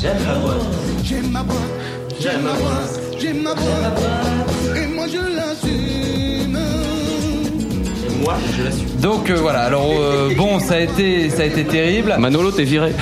[0.00, 1.70] J'aime ma boîte,
[2.20, 4.00] j'aime ma boîte, j'aime ma boîte,
[4.76, 6.58] et moi je l'assume.
[8.22, 8.86] Moi, je l'assume.
[9.00, 12.64] Donc euh, voilà, alors euh, bon, ça a été, ça a été terrible, Manolo, t'es
[12.64, 12.92] viré.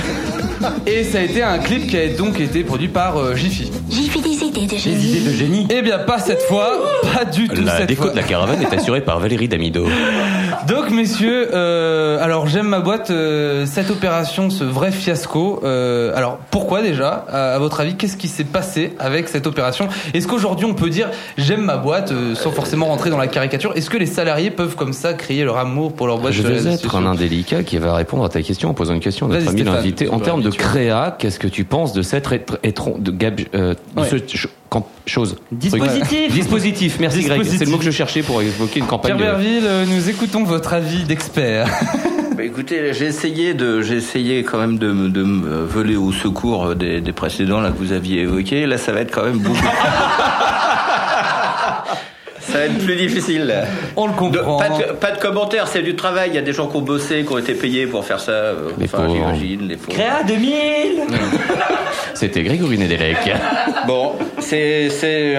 [0.85, 3.71] et ça a été un clip qui a donc été produit par euh, Jiffy.
[3.89, 4.18] Des
[4.49, 5.05] idées de Les génie.
[5.09, 5.67] idées de génie.
[5.69, 6.71] Eh bien, pas cette fois,
[7.13, 8.11] pas du tout La cette déco fois.
[8.11, 9.85] de la caravane est assurée par Valérie Damido.
[10.67, 15.61] Donc messieurs, euh, alors j'aime ma boîte, euh, cette opération, ce vrai fiasco.
[15.63, 17.25] euh, alors pourquoi déjà?
[17.29, 19.87] À, à votre avis, qu'est-ce qui s'est passé avec cette opération?
[20.13, 23.71] Est-ce qu'aujourd'hui on peut dire j'aime ma boîte euh, sans forcément rentrer dans la caricature?
[23.75, 26.33] Est-ce que les salariés peuvent comme ça crier leur amour pour leur boîte?
[26.33, 28.69] Je sur les vais réseaux être sociaux un indélicat qui va répondre à ta question
[28.69, 29.75] en posant une question à notre ami Stéphane.
[29.75, 30.09] l'invité.
[30.09, 33.73] En termes de créa, qu'est-ce que tu penses de cette rétro- étron- de gab, euh,
[33.95, 34.07] de Ouais.
[34.09, 34.47] ce ch-
[35.05, 36.31] chose Dispositif.
[36.33, 37.43] Dispositif, merci Greg.
[37.43, 39.15] C'est le mot que je cherchais pour évoquer une campagne.
[39.17, 41.67] Pierre de- Berville, euh, nous écoutons votre avis d'expert.
[42.39, 46.13] Bah, écoutez, j'ai essayé de, j'ai essayé quand même de, me- de me voler au
[46.13, 48.65] secours des, des précédents là que vous aviez évoqués.
[48.65, 49.57] Là, ça va être quand même beaucoup.
[52.39, 53.53] ça va être plus difficile.
[53.97, 54.57] On le De- comprend.
[54.57, 56.29] pas, de, pas de commentaires, c'est du travail.
[56.31, 58.31] Il y a des gens qui ont bossé, qui ont été payés pour faire ça.
[58.31, 59.75] euh, Les enfin, j'imagine.
[59.89, 60.51] Créa 2000
[62.13, 63.17] C'était Grégory Nedelec.
[63.85, 65.37] Bon, c'est c'est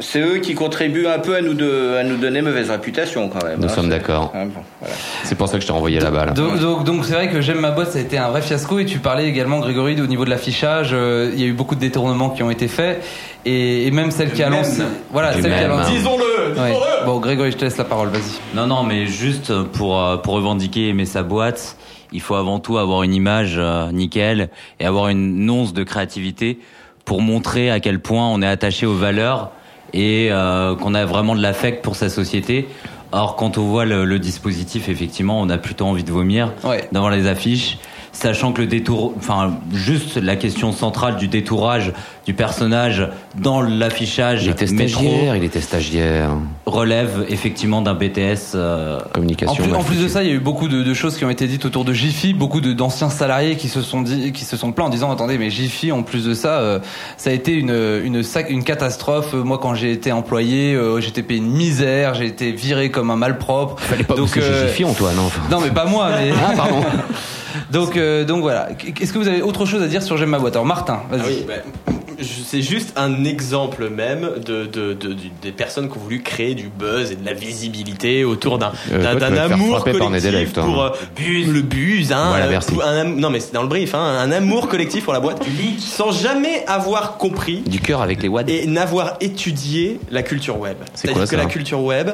[0.00, 3.44] c'est eux qui contribuent un peu à nous de, à nous donner mauvaise réputation quand
[3.44, 3.58] même.
[3.60, 3.68] Nous hein.
[3.68, 4.32] sommes d'accord.
[4.34, 4.94] bon, voilà.
[5.24, 6.34] C'est pour ça que je t'ai envoyé la balle.
[6.34, 8.78] Donc, donc, donc c'est vrai que j'aime ma boîte, ça a été un vrai fiasco.
[8.78, 11.74] Et tu parlais également, Grégory, au niveau de l'affichage, euh, il y a eu beaucoup
[11.74, 13.02] de détournements qui ont été faits.
[13.44, 14.82] Et, et même celle qui a lancé.
[15.12, 15.84] Voilà, Du celle qui a.
[15.84, 16.68] Disons-le, Ouais.
[16.70, 18.56] disons-le Bon, Grégory, je te laisse la parole, vas-y.
[18.56, 21.76] Non, non, mais juste pour, euh, pour revendiquer aimer sa boîte,
[22.12, 24.48] il faut avant tout avoir une image euh, nickel
[24.80, 26.58] et avoir une once de créativité
[27.06, 29.52] pour montrer à quel point on est attaché aux valeurs
[29.94, 32.68] et euh, qu'on a vraiment de l'affect pour sa société.
[33.12, 36.86] Or, quand on voit le, le dispositif, effectivement, on a plutôt envie de vomir Ouais.
[36.92, 37.78] devant les affiches,
[38.12, 41.92] sachant que le détour, enfin, juste la question centrale du détourage
[42.26, 46.30] du personnage dans l'affichage Il était métro stagiaire, il était stagiaire.
[46.66, 48.54] relève effectivement d'un BTS.
[48.56, 49.62] euh, En Communication.
[49.64, 51.30] plus, en plus de ça, il y a eu beaucoup de, de choses qui ont
[51.30, 54.72] été dites autour de Jiffy, beaucoup d'anciens salariés qui se sont dit, qui se sont
[54.72, 56.80] plaints en disant attendez, mais Jiffy, en plus de ça, euh,
[57.16, 57.70] ça a été une
[58.04, 59.32] une sac- une catastrophe.
[59.32, 63.16] Moi, quand j'ai été employé, euh, j'étais payé une misère, j'ai été viré comme un
[63.16, 63.80] malpropre.
[63.80, 65.18] Fallait pas Donc, euh, Jiffy, Antoine.
[65.20, 65.42] Enfin.
[65.50, 66.32] Non, mais pas moi, mais.
[66.44, 66.80] Ah, pardon.
[67.70, 68.68] donc, euh, donc voilà.
[69.00, 70.54] Est-ce que vous avez autre chose à dire sur J'aime ma boîte?
[70.54, 71.20] Alors, Martin, vas-y.
[71.20, 75.96] Ah oui, bah, c'est juste un exemple même de, de, de- du- des personnes qui
[75.98, 80.52] ont voulu créer du buzz et de la visibilité autour d'un Euh, d'un- amour collectif
[80.52, 80.62] toi.
[80.64, 82.72] pour euh, le buzz, hein, Voilà, euh, merci.
[82.84, 85.42] un non mais c'est dans le brief, hein, un amour collectif pour la boîte,
[85.78, 88.44] sans jamais avoir compris Du cœur avec les wads.
[88.48, 90.76] et n'avoir étudié la culture web.
[90.94, 92.10] C'est C'est-à-dire quoi, que ça la culture web,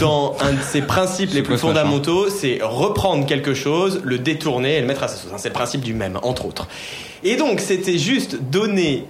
[0.00, 4.80] dans un de ses principes les plus fondamentaux, c'est reprendre quelque chose, le détourner et
[4.80, 5.32] le mettre à sa sauce.
[5.36, 6.68] C'est le principe du même, entre autres.
[7.22, 9.06] Et donc, c'était juste donner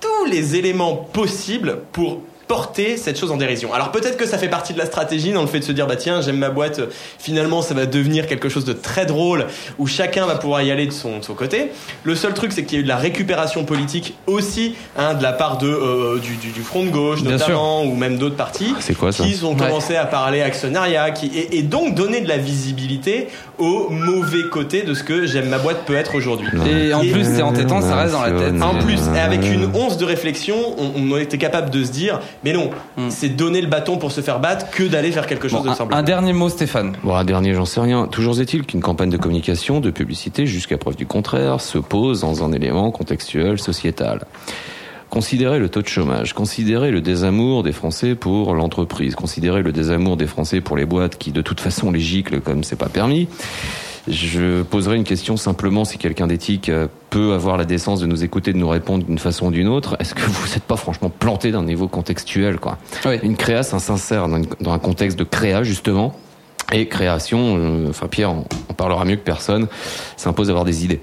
[0.00, 3.72] tous les éléments possibles pour porter cette chose en dérision.
[3.72, 5.86] Alors peut-être que ça fait partie de la stratégie dans le fait de se dire
[5.86, 6.80] bah tiens j'aime ma boîte
[7.16, 9.46] finalement ça va devenir quelque chose de très drôle
[9.78, 11.70] où chacun va pouvoir y aller de son, de son côté.
[12.02, 15.22] Le seul truc c'est qu'il y a eu de la récupération politique aussi hein, de
[15.22, 18.34] la part de euh, du, du, du front de gauche Bien notamment ou même d'autres
[18.34, 22.20] partis C'est quoi, ça qui ont commencé à parler actionnariat qui et, et donc donner
[22.20, 23.28] de la visibilité
[23.60, 26.48] au mauvais côté de ce que j'aime ma boîte peut être aujourd'hui.
[26.66, 28.60] Et en plus, c'est entêtant, ça reste dans la tête.
[28.62, 32.20] En plus, et avec une once de réflexion, on, on était capable de se dire,
[32.44, 33.08] mais non, Hmm.
[33.10, 35.70] c'est donner le bâton pour se faire battre que d'aller faire quelque chose Bon, de
[35.70, 36.00] un, semblable.
[36.00, 36.92] un dernier mot, Stéphane.
[37.02, 38.06] Bon, un dernier, j'en sais rien.
[38.06, 42.44] Toujours est-il qu'une campagne de communication, de publicité, jusqu'à preuve du contraire, se pose dans
[42.44, 44.22] un élément contextuel, sociétal.
[45.08, 50.16] Considérer le taux de chômage, considérer le désamour des Français pour l'entreprise, considérer le désamour
[50.16, 53.26] des Français pour les boîtes qui de toute façon les giclent comme c'est pas permis.
[54.08, 58.24] Je poserai une question simplement si quelqu'un d'éthique euh, peut avoir la décence de nous
[58.24, 59.96] écouter, de nous répondre d'une façon ou d'une autre.
[60.00, 63.18] Est-ce que vous n'êtes pas franchement planté d'un niveau contextuel, quoi Oui.
[63.22, 66.14] Une créa, ça s'insère dans, un contexte de créa justement.
[66.72, 69.66] Et création, euh, enfin Pierre en, en parlera mieux que personne,
[70.16, 71.00] s'impose d'avoir des idées.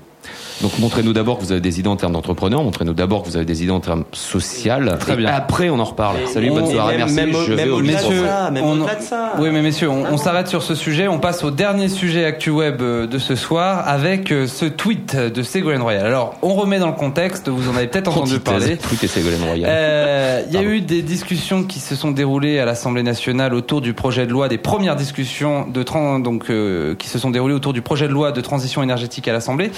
[0.61, 3.35] Donc montrez-nous d'abord que vous avez des idées en termes d'entrepreneurs, montrez-nous d'abord que vous
[3.35, 4.97] avez des idées en termes social.
[4.99, 5.29] Très et bien.
[5.33, 6.17] Après on en reparle.
[6.31, 7.15] Salut, on- bonne soirée, même- merci.
[7.15, 8.09] même au- je vais même au au-delà de micro.
[8.11, 9.33] Messieurs, ça, même on- au-delà de ça.
[9.39, 11.07] Oui, mais messieurs, on, on s'arrête sur ce sujet.
[11.07, 15.15] On passe au dernier sujet actu web euh, de ce soir avec euh, ce tweet
[15.15, 16.05] de Ségolène Royal.
[16.05, 17.49] Alors, on remet dans le contexte.
[17.49, 18.77] Vous en avez peut-être entendu parler.
[18.77, 19.69] Tweet et Ségolène Royal.
[19.71, 20.75] Euh, Il y a Pardon.
[20.75, 24.47] eu des discussions qui se sont déroulées à l'Assemblée nationale autour du projet de loi,
[24.47, 25.83] des premières discussions de
[26.19, 29.33] donc euh, qui se sont déroulées autour du projet de loi de transition énergétique à
[29.33, 29.71] l'Assemblée.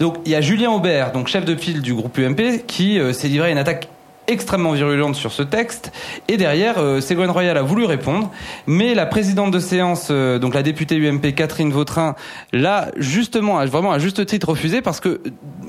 [0.00, 3.12] Donc il y a Julien Aubert, donc chef de file du groupe UMP, qui euh,
[3.12, 3.88] s'est livré à une attaque
[4.28, 5.92] extrêmement virulente sur ce texte.
[6.28, 8.30] Et derrière euh, Ségolène Royal a voulu répondre.
[8.66, 12.14] Mais la présidente de séance euh, donc la députée UMP Catherine Vautrin
[12.52, 15.20] l'a justement vraiment à juste titre refusé parce que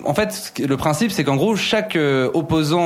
[0.04, 2.78] en fait le principe c'est qu'en gros chaque euh, opposant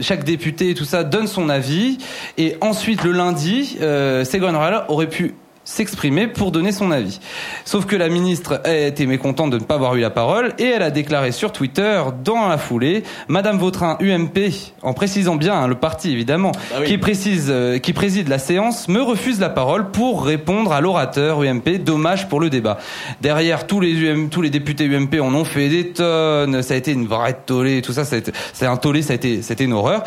[0.00, 1.98] chaque député tout ça donne son avis.
[2.38, 3.78] Et ensuite le lundi
[4.24, 7.20] Ségolène Royal aurait pu s'exprimer pour donner son avis.
[7.64, 10.64] Sauf que la ministre a été mécontente de ne pas avoir eu la parole et
[10.64, 14.50] elle a déclaré sur Twitter dans la foulée, Madame Vautrin UMP,
[14.82, 16.86] en précisant bien hein, le parti évidemment, Ah oui.
[16.86, 21.42] qui précise, euh, qui préside la séance, me refuse la parole pour répondre à l'orateur
[21.42, 21.78] UMP.
[21.78, 22.78] Dommage pour le débat.
[23.20, 26.62] Derrière tous les UM, tous les députés UMP en ont fait des tonnes.
[26.62, 27.82] Ça a été une vraie tollée.
[27.82, 29.02] Tout ça, c'est un tollé.
[29.02, 30.02] Ça a été, c'était une horreur.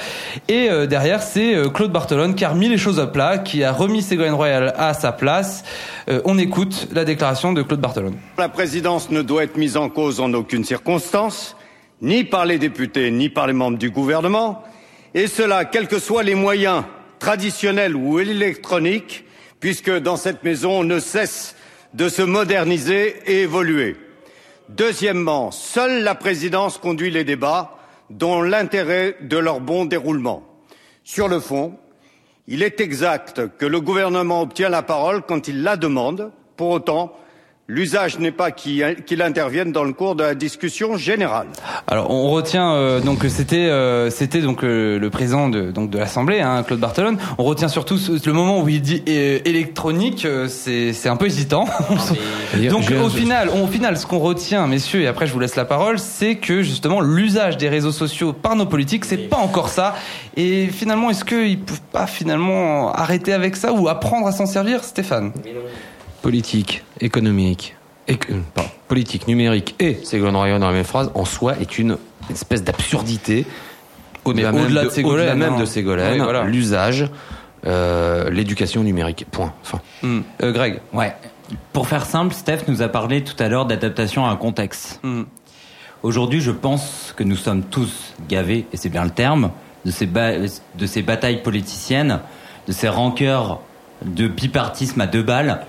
[0.49, 3.63] Et euh, derrière, c'est euh, Claude Bartolone qui a remis les choses à plat, qui
[3.63, 5.44] a remis Ségolène Royal à sa place.
[6.07, 8.17] Euh, on écoute la déclaration de Claude Bartolone.
[8.37, 11.55] La présidence ne doit être mise en cause en aucune circonstance,
[12.01, 14.63] ni par les députés, ni par les membres du gouvernement,
[15.13, 16.83] et cela, quels que soient les moyens
[17.19, 19.23] traditionnels ou électroniques,
[19.59, 21.55] puisque dans cette maison, on ne cesse
[21.93, 23.95] de se moderniser et évoluer.
[24.69, 27.77] Deuxièmement, seule la présidence conduit les débats,
[28.09, 30.43] dont l'intérêt de leur bon déroulement.
[31.03, 31.77] Sur le fond,
[32.47, 36.31] il est exact que le gouvernement obtient la parole quand il la demande.
[36.57, 37.17] Pour autant,
[37.67, 41.47] l'usage n'est pas qu'il qu'il intervienne dans le cours de la discussion générale.
[41.87, 45.89] Alors on retient euh, donc que c'était euh, c'était donc euh, le président de donc
[45.89, 47.17] de l'Assemblée hein, Claude Bartolone.
[47.39, 51.15] On retient surtout ce- le moment où il dit euh, électronique, euh, c'est c'est un
[51.15, 51.65] peu hésitant.
[52.69, 55.55] donc je- au final, au final ce qu'on retient messieurs et après je vous laisse
[55.55, 59.69] la parole, c'est que justement l'usage des réseaux sociaux par nos politiques, c'est pas encore
[59.69, 59.95] ça
[60.37, 64.83] et finalement est-ce qu'ils peuvent pas finalement arrêter avec ça ou apprendre à s'en servir
[64.83, 65.31] Stéphane?
[66.29, 67.75] Politique, économique,
[68.07, 71.77] éc- euh, pardon, politique, numérique et Ségolène Royal dans la même phrase, en soi, est
[71.77, 71.97] une
[72.31, 73.45] espèce d'absurdité
[74.23, 75.59] au-delà au-delà de de, Ségolène, au-delà même hein.
[75.59, 76.45] de Ségolène, Oui, voilà.
[76.45, 77.05] l'usage,
[77.67, 79.27] euh, l'éducation numérique.
[79.29, 79.53] Point.
[79.61, 80.21] Enfin, Hmm.
[80.41, 80.79] Euh, Greg.
[80.93, 81.13] Ouais.
[81.73, 84.99] Pour faire simple, Steph nous a parlé tout à l'heure d'adaptation à un contexte.
[85.03, 85.25] Hmm.
[86.01, 89.51] Aujourd'hui, je pense que nous sommes tous gavés, et c'est bien le terme,
[89.85, 92.19] de ces, ba- de ces batailles politiciennes,
[92.67, 93.59] de ces rancœurs
[94.03, 95.61] de bipartisme à deux balles,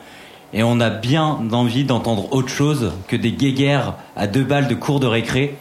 [0.57, 4.75] et on a bien envie d'entendre autre chose que des guéguerres à deux balles de
[4.75, 5.55] cours de récré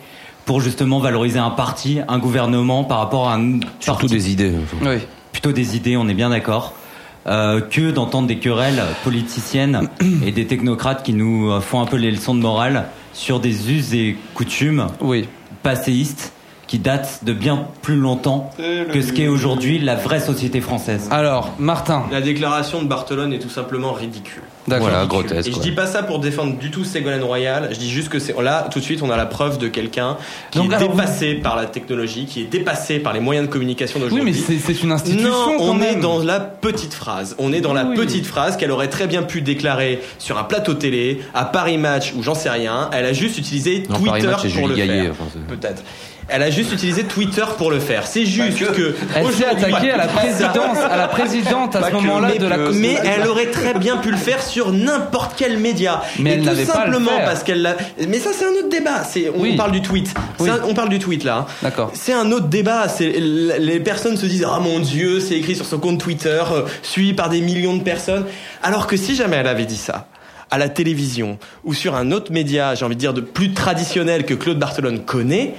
[0.45, 4.53] pour justement valoriser un parti, un gouvernement par rapport à un surtout parti des idées.
[4.81, 4.97] Oui.
[5.34, 6.73] plutôt des idées, on est bien d'accord,
[7.27, 9.89] euh, que d'entendre des querelles politiciennes
[10.25, 13.93] et des technocrates qui nous font un peu les leçons de morale sur des us
[13.93, 15.27] et coutumes Oui.
[15.62, 16.31] passéistes
[16.75, 18.49] qui datent de bien plus longtemps
[18.91, 21.07] que ce qu'est aujourd'hui la vraie société française.
[21.09, 22.03] Alors Martin.
[22.11, 24.43] La déclaration de Bartolone est tout simplement ridicule.
[24.67, 24.89] D'accord.
[24.89, 25.47] Voilà, grotesque.
[25.47, 27.69] Et je dis pas ça pour défendre du tout Ségolène Royal.
[27.71, 30.17] Je dis juste que c'est là tout de suite on a la preuve de quelqu'un
[30.51, 33.51] qui Donc, est alors, dépassé par la technologie, qui est dépassé par les moyens de
[33.53, 34.33] communication Oui, d'aujourd'hui.
[34.49, 35.29] mais c'est une institution.
[35.29, 37.35] Non, quand on est dans la petite phrase.
[37.39, 37.95] On est dans la Oui.
[37.95, 42.11] petite phrase qu'elle aurait très bien pu déclarer sur un plateau télé, à Paris Match
[42.17, 42.89] ou j'en sais rien.
[42.91, 45.11] Elle a juste utilisé Non, Twitter Paris Match, c'est pour Julie le Gaillet, faire.
[45.11, 45.83] enfin, Peut-être.
[46.27, 48.07] Elle a juste utilisé Twitter pour le faire.
[48.07, 52.29] C'est juste que Elle s'est attaquée à la présidence, à la présidente à ce moment-là
[52.33, 52.57] mais, de la.
[52.57, 56.01] mais elle aurait très bien pu le faire sur n'importe quel média.
[56.19, 57.75] Mais Et elle tout pas simplement parce qu'elle l'a.
[58.07, 59.03] Mais ça, c'est un autre débat.
[59.03, 59.55] C'est on Oui.
[59.55, 60.11] parle du tweet.
[60.38, 60.49] C'est Oui.
[60.49, 61.38] un- on parle du tweet là.
[61.38, 61.45] hein.
[61.61, 61.91] D'accord.
[61.93, 62.88] C'est un autre débat.
[62.89, 66.63] C'est les personnes se disent ah mon Dieu, c'est écrit sur son compte Twitter, euh,
[66.81, 68.25] suivi par des millions de personnes.
[68.63, 70.07] Alors que si jamais elle avait dit ça
[70.49, 74.25] à la télévision ou sur un autre média, j'ai envie de dire de plus traditionnel
[74.25, 75.53] que Claude Barthelone connaît.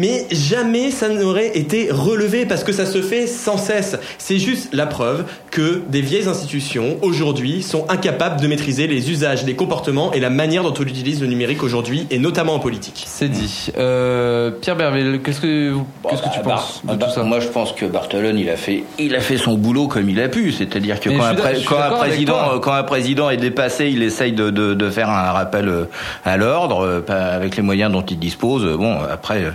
[0.00, 3.98] Mais jamais ça n'aurait été relevé parce que ça se fait sans cesse.
[4.16, 9.44] C'est juste la preuve que des vieilles institutions aujourd'hui sont incapables de maîtriser les usages,
[9.44, 13.02] les comportements et la manière dont on utilise le numérique aujourd'hui et notamment en politique.
[13.06, 13.66] C'est dit.
[13.76, 17.22] Euh, Pierre Berville, qu'est-ce que vous- qu'est-ce que tu Bah, penses bah, de tout ça?
[17.24, 20.20] Moi, je pense que Barthelone, il a fait, il a fait son boulot comme il
[20.20, 20.52] a pu.
[20.52, 24.50] C'est-à-dire que quand un, pré- quand président, quand un président est dépassé, il essaye de,
[24.50, 25.84] de, de faire un rappel euh,
[26.24, 28.64] à l'ordre euh, pas- avec les moyens dont il dispose.
[28.76, 29.50] Bon, après, euh,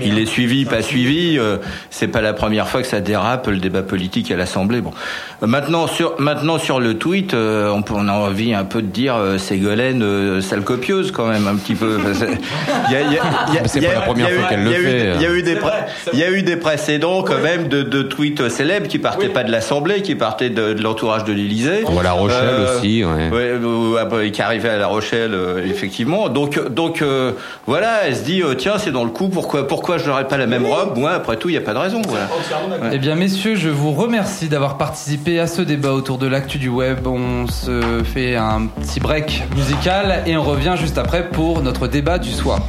[0.00, 1.38] il est suivi, pas suivi.
[1.38, 1.56] euh,
[1.90, 4.80] C'est pas la première fois que ça dérape le débat politique à l'Assemblée.
[4.80, 4.92] Bon,
[5.39, 8.82] Euh, maintenant sur maintenant sur le tweet, euh, on, peut- on a envie un peu
[8.82, 11.98] de dire euh, Ségolène euh, sale copieuse quand même un petit peu.
[12.04, 12.24] Parce que
[12.88, 14.44] Il y a- il y a- il y a- Mais c'est pas la première fois
[14.44, 15.12] eu- qu'elle le il y a eu- fait.
[15.16, 15.56] Il y a eu des
[16.12, 19.44] il y a eu des précédents quand même de, de tweets célèbres qui partaient pas
[19.44, 21.84] de l'Assemblée, qui partaient de, de l'entourage de l'Élysée.
[21.86, 23.30] Ou à La Rochelle Euh, aussi, ouais.
[23.30, 26.28] Ouais, ou- ou- qui arrivait à La Rochelle, euh, effectivement.
[26.28, 27.32] Donc, donc euh,
[27.66, 29.28] voilà, elle se dit euh, tiens, c'est dans le coup.
[29.28, 30.96] Pourquoi, pourquoi je n'aurais pas la même robe?
[30.98, 32.02] Moi, après tout, il n'y a pas de raison.
[32.06, 32.28] Voilà.
[32.92, 36.68] Eh bien, messieurs, je vous remercie d'avoir participé à ce débat autour de l'actu du
[36.68, 37.06] web.
[37.06, 42.18] On se fait un petit break musical et on revient juste après pour notre débat
[42.18, 42.60] du soir.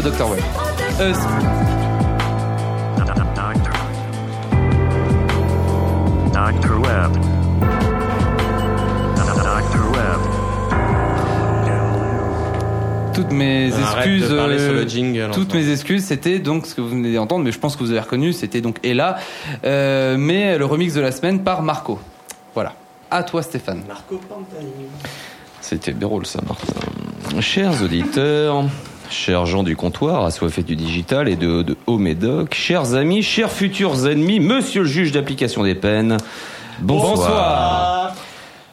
[0.00, 0.40] Dr Web.
[1.00, 1.12] Euh,
[6.32, 6.80] Dr.
[6.80, 7.12] Web.
[9.32, 9.90] Dr.
[9.90, 10.20] Web.
[13.12, 15.58] toutes mes excuses, de parler sur le euh, jingle, toutes enfin.
[15.58, 17.98] mes excuses, c'était donc ce que vous venez d'entendre, mais je pense que vous avez
[17.98, 19.16] reconnu, c'était donc Ella,
[19.64, 21.98] euh, mais le remix de la semaine par Marco.
[22.54, 22.74] Voilà.
[23.10, 23.82] À toi, Stéphane.
[25.60, 27.40] C'était drôle ça, Martin.
[27.40, 28.64] Chers auditeurs,
[29.10, 33.50] chers gens du comptoir, assoiffés du digital et de, de haut médoc, chers amis, chers
[33.50, 36.18] futurs ennemis, monsieur le juge d'application des peines,
[36.80, 38.14] bonsoir.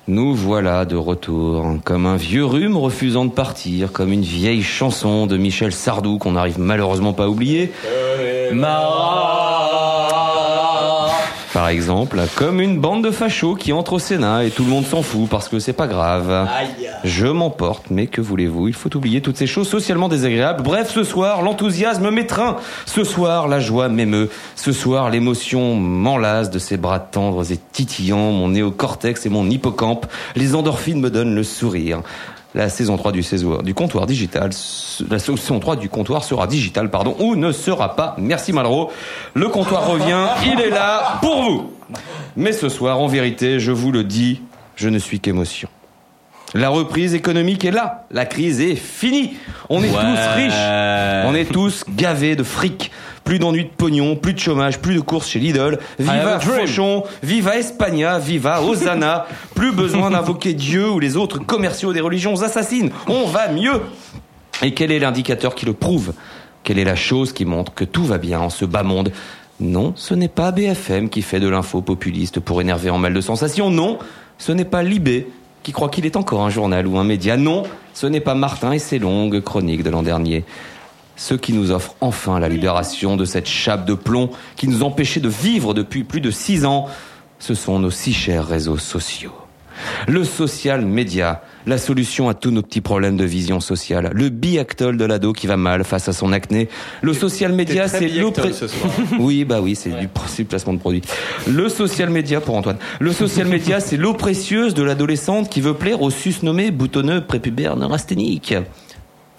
[0.07, 5.25] Nous voilà de retour, comme un vieux rhume refusant de partir, comme une vieille chanson
[5.25, 7.71] de Michel Sardou qu'on n'arrive malheureusement pas à oublier.
[11.65, 14.85] Par exemple, comme une bande de fachos qui entre au Sénat et tout le monde
[14.85, 16.47] s'en fout parce que c'est pas grave.
[17.03, 18.67] Je m'emporte, mais que voulez-vous?
[18.67, 20.61] Il faut oublier toutes ces choses socialement désagréables.
[20.61, 22.57] Bref, ce soir, l'enthousiasme m'étreint.
[22.85, 24.29] Ce soir, la joie m'émeut.
[24.55, 30.05] Ce soir, l'émotion m'enlace de ces bras tendres et titillants, mon néocortex et mon hippocampe.
[30.35, 32.03] Les endorphines me donnent le sourire.
[32.55, 34.49] La saison 3 du, saison- du comptoir digital,
[35.09, 38.15] la saison 3 du comptoir sera digital, pardon, ou ne sera pas.
[38.17, 38.91] Merci Malraux.
[39.33, 41.73] Le comptoir revient, il est là pour vous.
[42.37, 44.41] Mais ce soir, en vérité, je vous le dis,
[44.77, 45.67] je ne suis qu'émotion.
[46.53, 48.05] La reprise économique est là.
[48.11, 49.33] La crise est finie.
[49.67, 50.53] On est tous riches.
[51.25, 52.89] On est tous gavés de fric.
[53.25, 55.79] Plus d'ennuis de pognon, plus de chômage, plus de courses chez Lidl.
[55.99, 56.39] Viva.
[56.39, 59.25] Fauchon, viva Espagna, viva Hosanna.
[59.55, 62.91] plus besoin d'invoquer Dieu ou les autres commerciaux des religions assassines.
[63.07, 63.81] On va mieux.
[64.61, 66.13] Et quel est l'indicateur qui le prouve?
[66.63, 69.11] Quelle est la chose qui montre que tout va bien en ce bas monde?
[69.59, 73.21] Non, ce n'est pas BFM qui fait de l'info populiste pour énerver en mal de
[73.21, 73.71] sensations.
[73.71, 73.97] Non,
[74.37, 75.27] ce n'est pas Libé
[75.63, 77.37] qui croit qu'il est encore un journal ou un média.
[77.37, 77.63] Non,
[77.95, 80.43] ce n'est pas Martin et ses longues chroniques de l'an dernier.
[81.15, 85.19] Ceux qui nous offrent enfin la libération de cette chape de plomb qui nous empêchait
[85.19, 86.87] de vivre depuis plus de six ans,
[87.39, 89.33] ce sont nos si chers réseaux sociaux.
[90.07, 94.11] Le social média, la solution à tous nos petits problèmes de vision sociale.
[94.13, 96.69] Le biactol de l'ado qui va mal face à son acné.
[97.01, 98.09] Le social média, c'est
[98.67, 98.91] soir.
[99.19, 101.01] Oui, bah oui, c'est du c'est du placement de produit.
[101.47, 102.77] Le social média pour Antoine.
[102.99, 107.75] Le social média, c'est l'eau précieuse de l'adolescente qui veut plaire au susnommé boutonneux prépubère
[107.75, 108.55] neurasthénique.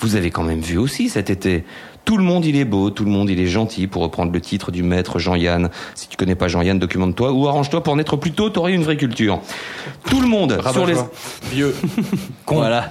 [0.01, 1.65] Vous avez quand même vu aussi cet été.
[2.07, 4.41] Tout le monde il est beau, tout le monde il est gentil, pour reprendre le
[4.41, 5.71] titre du maître Jean-Yann.
[5.97, 8.97] Si tu connais pas Jean-Yann, documente-toi ou arrange-toi pour naître plus tôt, t'aurais une vraie
[8.97, 9.41] culture.
[10.09, 10.95] Tout le monde sur les...
[11.51, 11.75] Vieux.
[12.47, 12.91] Voilà.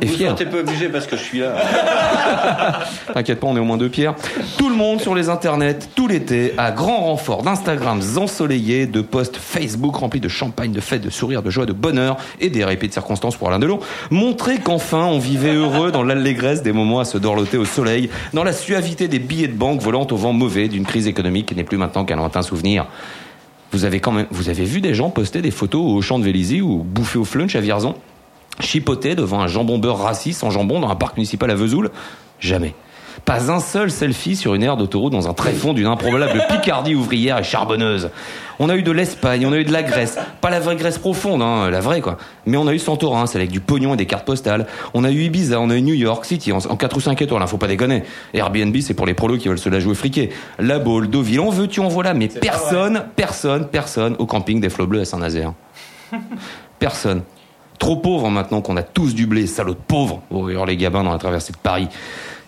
[0.00, 0.34] Et Vous fier.
[0.34, 1.54] pas obligé parce que je suis là.
[3.14, 4.14] T'inquiète pas, on est au moins deux pierres.
[4.58, 9.36] Tout le monde sur les internets, tout l'été, à grand renfort d'Instagrams ensoleillés, de posts
[9.36, 12.88] Facebook remplis de champagne, de fêtes, de sourires, de joie, de bonheur et des répits
[12.88, 17.00] de circonstances pour l'un de l'autre, montrer qu'enfin on vivait heureux dans l'allégresse des moments
[17.00, 20.32] à se dorloter au soleil, dans la suavité des billets de banque volant au vent
[20.32, 22.86] mauvais d'une crise économique qui n'est plus maintenant qu'un lointain souvenir.
[23.72, 26.24] Vous avez quand même, vous avez vu des gens poster des photos au champ de
[26.24, 27.94] Vélizy ou bouffer au flunch à Vierzon
[28.58, 31.90] Chipoter devant un jambon beurre raciste en jambon dans un parc municipal à Vesoul?
[32.40, 32.74] Jamais.
[33.24, 37.38] Pas un seul selfie sur une aire d'autoroute dans un tréfonds d'une improbable Picardie ouvrière
[37.38, 38.10] et charbonneuse.
[38.58, 40.18] On a eu de l'Espagne, on a eu de la Grèce.
[40.40, 42.18] Pas la vraie Grèce profonde, hein, la vraie quoi.
[42.44, 44.66] Mais on a eu Santorin, c'est avec du pognon et des cartes postales.
[44.92, 47.22] On a eu Ibiza, on a eu New York City en, en 4 ou 5
[47.22, 48.02] étoiles, hein, faut pas déconner.
[48.34, 50.30] Airbnb c'est pour les prolos qui veulent se la jouer friquer.
[50.58, 52.12] La Baule, Deauville, en veux-tu, en voilà.
[52.12, 55.52] Mais personne, personne, personne au camping des Flots Bleus à Saint-Nazaire.
[56.78, 57.22] Personne.
[57.78, 60.22] Trop pauvre maintenant qu'on a tous du blé, salaud de pauvres.
[60.30, 61.88] Oh, les gabins dans la traversée de Paris.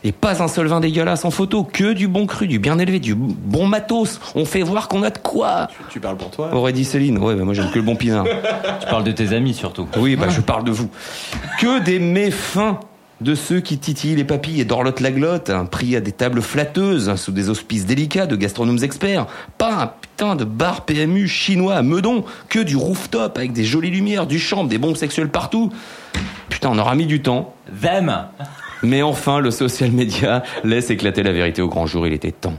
[0.04, 2.98] Et pas un seul vin dégueulasse en photo, que du bon cru, du bien élevé,
[2.98, 4.20] du bon matos.
[4.34, 5.68] On fait voir qu'on a de quoi.
[5.90, 7.18] Tu parles pour toi Aurait dit Céline.
[7.18, 8.24] Ouais, bah moi j'aime que le bon pinard.
[8.80, 9.86] Tu parles de tes amis surtout.
[9.96, 10.88] Oui, bah je parle de vous.
[11.60, 12.80] Que des méfins
[13.20, 16.42] de ceux qui titillent les papilles et dorlotent la glotte, hein, pris à des tables
[16.42, 19.26] flatteuses, hein, sous des auspices délicats de gastronomes experts.
[19.58, 23.90] Pas un putain de bar PMU chinois à Meudon, que du rooftop avec des jolies
[23.90, 25.72] lumières, du champ, des bombes sexuelles partout.
[26.48, 27.54] Putain, on aura mis du temps.
[27.80, 28.12] Them
[28.82, 32.54] Mais enfin, le social media laisse éclater la vérité au grand jour, il était temps.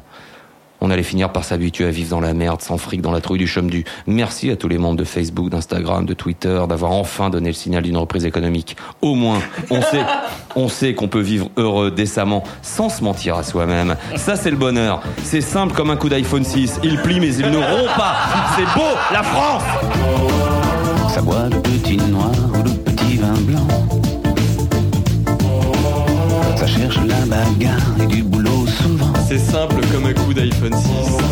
[0.85, 3.39] On allait finir par s'habituer à vivre dans la merde, sans fric, dans la trouille
[3.39, 3.85] du chôme du.
[4.05, 7.83] Merci à tous les membres de Facebook, d'Instagram, de Twitter, d'avoir enfin donné le signal
[7.83, 8.75] d'une reprise économique.
[9.01, 10.03] Au moins, on sait,
[10.57, 13.95] on sait qu'on peut vivre heureux, décemment, sans se mentir à soi-même.
[14.17, 15.01] Ça, c'est le bonheur.
[15.23, 16.81] C'est simple comme un coup d'iPhone 6.
[16.83, 18.17] Il plie, mais il ne rompt pas.
[18.57, 19.63] C'est beau, la France!
[21.13, 24.12] Ça boit le petit noir ou le petit vin blanc.
[26.73, 29.13] Cherche la bagarre et du boulot souvent.
[29.27, 30.89] C'est simple comme un coup d'iPhone 6.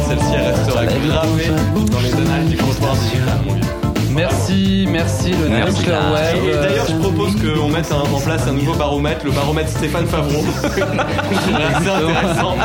[0.08, 1.50] Celle-ci elle restera gravée
[1.92, 3.81] dans les annales du vieux.
[4.14, 5.32] Merci, merci.
[5.32, 5.80] Le Merci.
[5.80, 6.36] Nuclear Web.
[6.44, 10.06] Et d'ailleurs, je propose qu'on mette un- en place un nouveau baromètre, le baromètre Stéphane
[10.06, 10.44] Favreau.
[10.64, 12.56] C'est intéressant.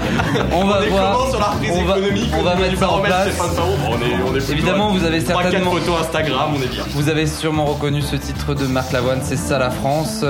[0.53, 1.28] On va est voir.
[1.30, 3.28] sur la reprise On va- économique on va mettre du ça en baromètre place.
[3.34, 6.51] Stéphane Favreau Bon, on est, on est plutôt Évidemment, vous avez 3-4 certainement- photos Instagram,
[6.59, 6.82] on est bien.
[6.94, 10.24] Vous avez sûrement reconnu ce titre de Marc Lavoine, c'est ça la France.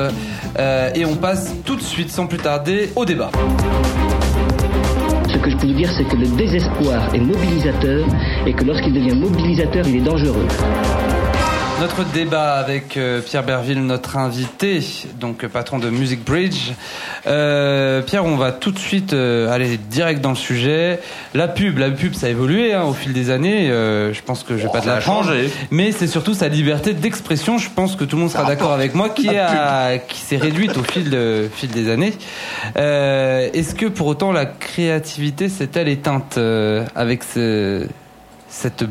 [0.59, 3.31] Euh, et on passe tout de suite, sans plus tarder, au débat.
[5.29, 8.07] Ce que je peux vous dire, c'est que le désespoir est mobilisateur
[8.47, 10.47] et que lorsqu'il devient mobilisateur, il est dangereux.
[11.79, 14.81] Notre débat avec euh, Pierre Berville, notre invité,
[15.21, 16.73] donc euh, patron de Music Bridge.
[17.27, 21.01] Euh, Pierre, on va tout de suite euh, aller direct dans le sujet.
[21.35, 23.71] La pub, la pub, ça a évolué hein, au fil des années.
[23.71, 25.27] euh, je pense que je vais pas te ça a l'apprendre.
[25.27, 25.51] changé.
[25.71, 27.59] Mais c'est surtout sa liberté d'expression.
[27.59, 30.79] Je pense que tout le monde sera d'accord avec moi, qui, a, qui s'est réduite
[30.79, 32.15] au fil, de, fil des années.
[32.75, 36.39] Est-ce que pour autant la créativité s'est-elle éteinte
[36.95, 37.87] avec ce,
[38.49, 38.85] cette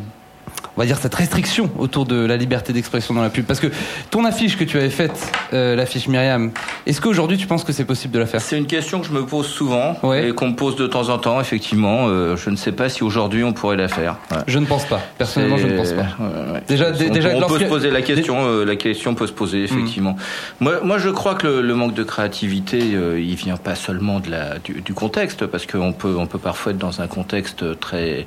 [0.78, 3.68] on va dire cette restriction autour de la liberté d'expression dans la pub Parce que
[4.12, 6.52] ton affiche que tu avais faite, euh, l'affiche Myriam,
[6.86, 8.42] est-ce qu'aujourd'hui tu penses que c'est possible de la faire?
[8.42, 10.30] C'est une question que je me pose souvent Ouais.
[10.30, 12.08] et qu'on me pose de temps en temps, effectivement.
[12.08, 14.18] Euh, je ne sais pas si aujourd'hui on pourrait la faire.
[14.32, 14.38] Ouais.
[14.48, 15.00] Je ne pense pas.
[15.18, 16.08] Personnellement, je ne pense pas.
[16.20, 16.62] Ouais.
[16.68, 18.46] Déjà- on, dé- déjà, on peut se poser la question.
[18.46, 20.16] euh, la question peut se poser effectivement.
[20.60, 24.20] Moi, moi, je crois que le, le manque de créativité, euh, il vient pas seulement
[24.20, 27.80] de la du, du contexte, parce qu'on peut on peut parfois être dans un contexte
[27.80, 28.26] très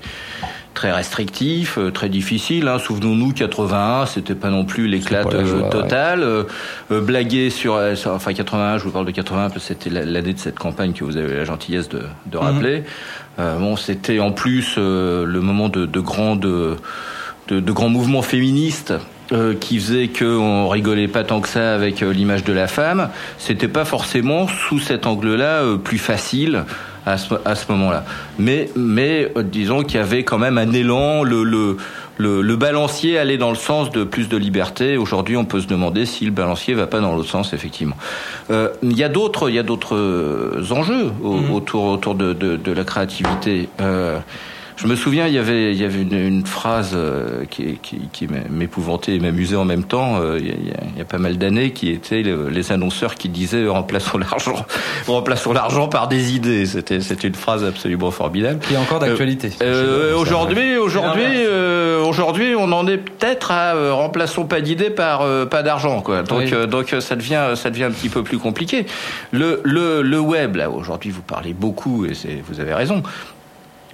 [0.79, 2.69] très restrictif, euh, très difficile.
[2.69, 2.79] Hein.
[2.79, 4.87] Souvenons-nous, 81, c'était pas non plus
[5.45, 5.71] joie, euh, ouais.
[5.71, 6.23] totale.
[6.23, 6.45] Euh,
[7.01, 10.35] blaguer sur, sur- enfin 81, je vous parle de 81 parce que c'était la- l'année
[10.35, 12.85] de cette campagne que vous avez la gentillesse de, de rappeler.
[13.41, 16.77] Euh, bon, c'était en plus euh, le moment de, de grands de,
[17.49, 18.95] de, de grands mouvements féministes.
[19.31, 23.69] euh, qui faisait qu'on rigolait pas tant que ça avec l'image de la femme, c'était
[23.69, 26.65] pas forcément sous cet angle-là plus facile
[27.13, 28.05] à ce, à ce moment-là.
[28.39, 31.77] Mais, mais euh, disons qu'il y avait quand même un élan, le, le,
[32.19, 34.97] le, le balancier allait dans le sens de plus de liberté.
[34.97, 37.97] Aujourd'hui, on peut se demander si le balancier va pas dans l'autre sens, effectivement.
[38.51, 42.33] Euh, Il y a d'autres, il y a d'autres euh, enjeux au- autour, autour de,
[42.33, 43.69] de, de la créativité.
[43.81, 44.19] Euh,
[44.79, 47.99] je me souviens, il y avait, il y avait une, une phrase euh, qui, qui,
[48.13, 50.21] qui m'épouvantait et m'amusait en même temps.
[50.21, 50.55] euh, il, y a,
[50.95, 54.65] il y a- pas mal d'années, qui étaient le- les annonceurs qui disaient remplaçons l'argent,
[55.09, 56.65] remplaçons l'argent par des idées.
[56.67, 58.61] C'était, c'était une phrase absolument formidable.
[58.61, 59.51] Qui est encore d'actualité.
[59.63, 65.23] Euh, aujourd'hui, aujourd'hui, euh, aujourd'hui, on en est peut-être à euh, remplaçons pas d'idées par
[65.23, 66.23] euh, pas d'argent, quoi.
[66.23, 66.51] Donc, Oui.
[66.53, 68.87] euh, donc euh, ça devient, ça devient un petit peu plus compliqué.
[69.33, 73.03] Le, le, le web, là, aujourd'hui, vous parlez beaucoup et c'est, vous avez raison.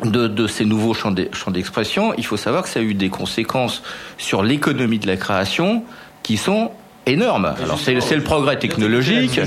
[0.03, 2.95] De, de ces nouveaux champs d'e- champs d'expression, il faut savoir que ça a eu
[2.95, 3.83] des conséquences
[4.19, 5.85] sur l'économie de la création
[6.25, 6.73] qui sont
[7.07, 7.55] énormes.
[7.63, 9.41] Alors c'est le progrès technologique,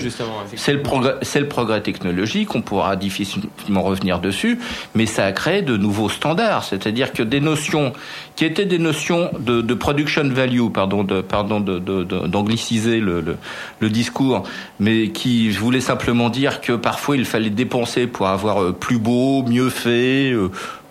[0.55, 2.53] c'est le progrès, c'est le progrès technologique.
[2.55, 4.59] On pourra difficilement revenir dessus,
[4.95, 6.63] mais ça a créé de nouveaux standards.
[6.63, 7.93] C'est-à-dire que des notions
[8.35, 13.21] qui étaient des notions de, de production value, pardon, de, pardon, de, de- d'angliciser le,
[13.21, 13.37] le,
[13.79, 14.43] le discours,
[14.79, 19.43] mais qui voulait simplement dire que parfois il fallait dépenser pour avoir euh, plus beau,
[19.43, 20.33] mieux fait.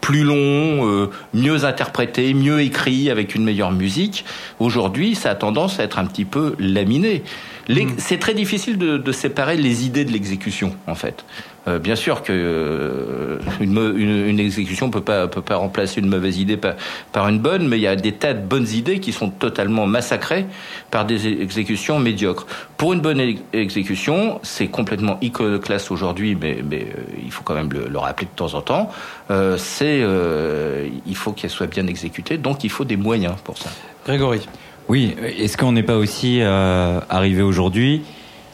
[0.00, 4.24] Plus long, euh, mieux interprété, mieux écrit, avec une meilleure musique.
[4.60, 7.22] Aujourd'hui, ça a tendance à être un petit peu laminé.
[7.68, 11.24] Les- C'est très difficile de, de séparer les idées de l'exécution, en fait.
[11.68, 16.06] Euh, bien sûr que euh, une, une, une exécution peut pas peut pas remplacer une
[16.08, 16.74] mauvaise idée par,
[17.10, 19.84] par une bonne, mais il y a des tas de bonnes idées qui sont totalement
[19.86, 20.46] massacrées
[20.92, 22.46] par des exécutions médiocres.
[22.76, 23.20] Pour une bonne
[23.52, 28.28] exécution, c'est complètement iconoclaste aujourd'hui, mais, mais euh, il faut quand même le, le rappeler
[28.32, 28.90] de temps en temps.
[29.32, 33.58] Euh, c'est euh, il faut qu'elle soit bien exécutée, donc il faut des moyens pour
[33.58, 33.70] ça.
[34.06, 34.46] Grégory.
[34.88, 38.02] Oui, est-ce qu'on n'est pas aussi euh, arrivé aujourd'hui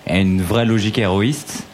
[0.07, 1.67] à une vraie logique héroïste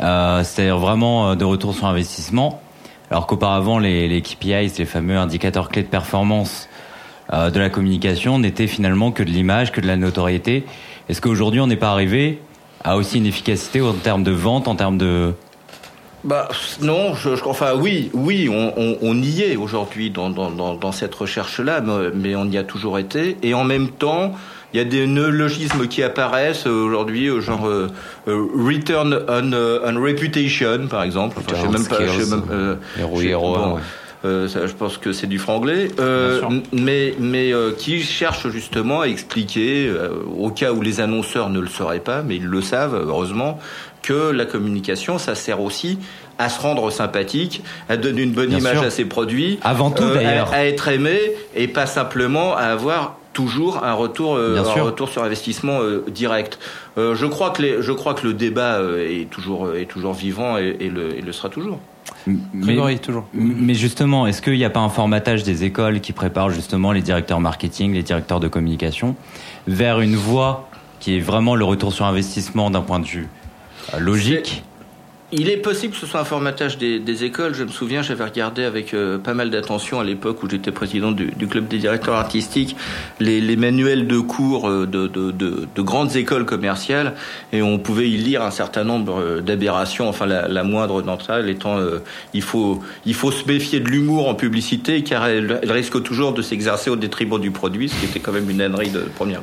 [0.00, 2.62] euh, C'est-à-dire vraiment euh, de retour sur investissement,
[3.10, 6.68] alors qu'auparavant les, les KPIs, les fameux indicateurs clés de performance
[7.32, 10.64] euh, de la communication, n'étaient finalement que de l'image, que de la notoriété.
[11.08, 12.40] Est-ce qu'aujourd'hui on n'est pas arrivé
[12.84, 15.34] à aussi une efficacité en termes de vente, en termes de...
[16.24, 16.48] Bah
[16.80, 20.74] non, je, je- enfin oui, oui, on, on, on y est aujourd'hui dans, dans, dans,
[20.74, 23.36] dans cette recherche-là, mais, mais on y a toujours été.
[23.42, 24.32] Et en même temps,
[24.72, 27.88] il y a des néologismes qui apparaissent euh, aujourd'hui, euh, genre euh,
[28.28, 31.38] euh, return on, euh, on reputation, par exemple.
[31.40, 31.96] Enfin, je sais même pas.
[32.06, 33.80] je sais même, euh, Héros, je- héros, bon, ouais.
[34.24, 36.40] Euh, ça, je pense que c'est du franglais, euh,
[36.72, 41.58] mais mais euh, qui cherche justement à expliquer, euh, au cas où les annonceurs ne
[41.60, 43.58] le sauraient pas, mais ils le savent heureusement,
[44.02, 45.98] que la communication, ça sert aussi
[46.38, 48.86] à se rendre sympathique, à donner une bonne Bien image sûr.
[48.86, 50.52] à ses produits, Avant tout, euh, d'ailleurs.
[50.52, 51.18] à, à être aimé
[51.54, 54.84] et pas simplement à avoir toujours un retour, euh, un sûr.
[54.84, 56.58] retour sur investissement euh, direct.
[56.98, 60.12] Euh, je crois que les, je crois que le débat euh, est toujours est toujours
[60.14, 61.78] vivant et, et le, et le sera toujours.
[62.54, 63.26] Grégory, toujours.
[63.34, 67.02] Mais justement, est-ce qu'il n'y a pas un formatage des écoles qui prépare justement les
[67.02, 69.16] directeurs marketing, les directeurs de communication
[69.66, 70.68] vers une voie
[71.00, 73.28] qui est vraiment le retour sur investissement d'un point de vue
[73.94, 74.64] euh, logique?
[75.34, 77.54] Il est possible que ce soit un formatage des, des écoles.
[77.54, 81.10] Je me souviens, j'avais regardé avec euh, pas mal d'attention à l'époque où j'étais président
[81.10, 82.76] du, du club des directeurs artistiques
[83.18, 87.14] les, les manuels de cours euh, de, de, de, de grandes écoles commerciales
[87.52, 90.06] et on pouvait y lire un certain nombre euh, d'aberrations.
[90.06, 92.02] Enfin, la, la moindre d'entre elles étant euh,
[92.34, 96.34] il faut il faut se méfier de l'humour en publicité car elle, elle risque toujours
[96.34, 99.40] de s'exercer au détriment du produit, ce qui était quand même une ânerie de première.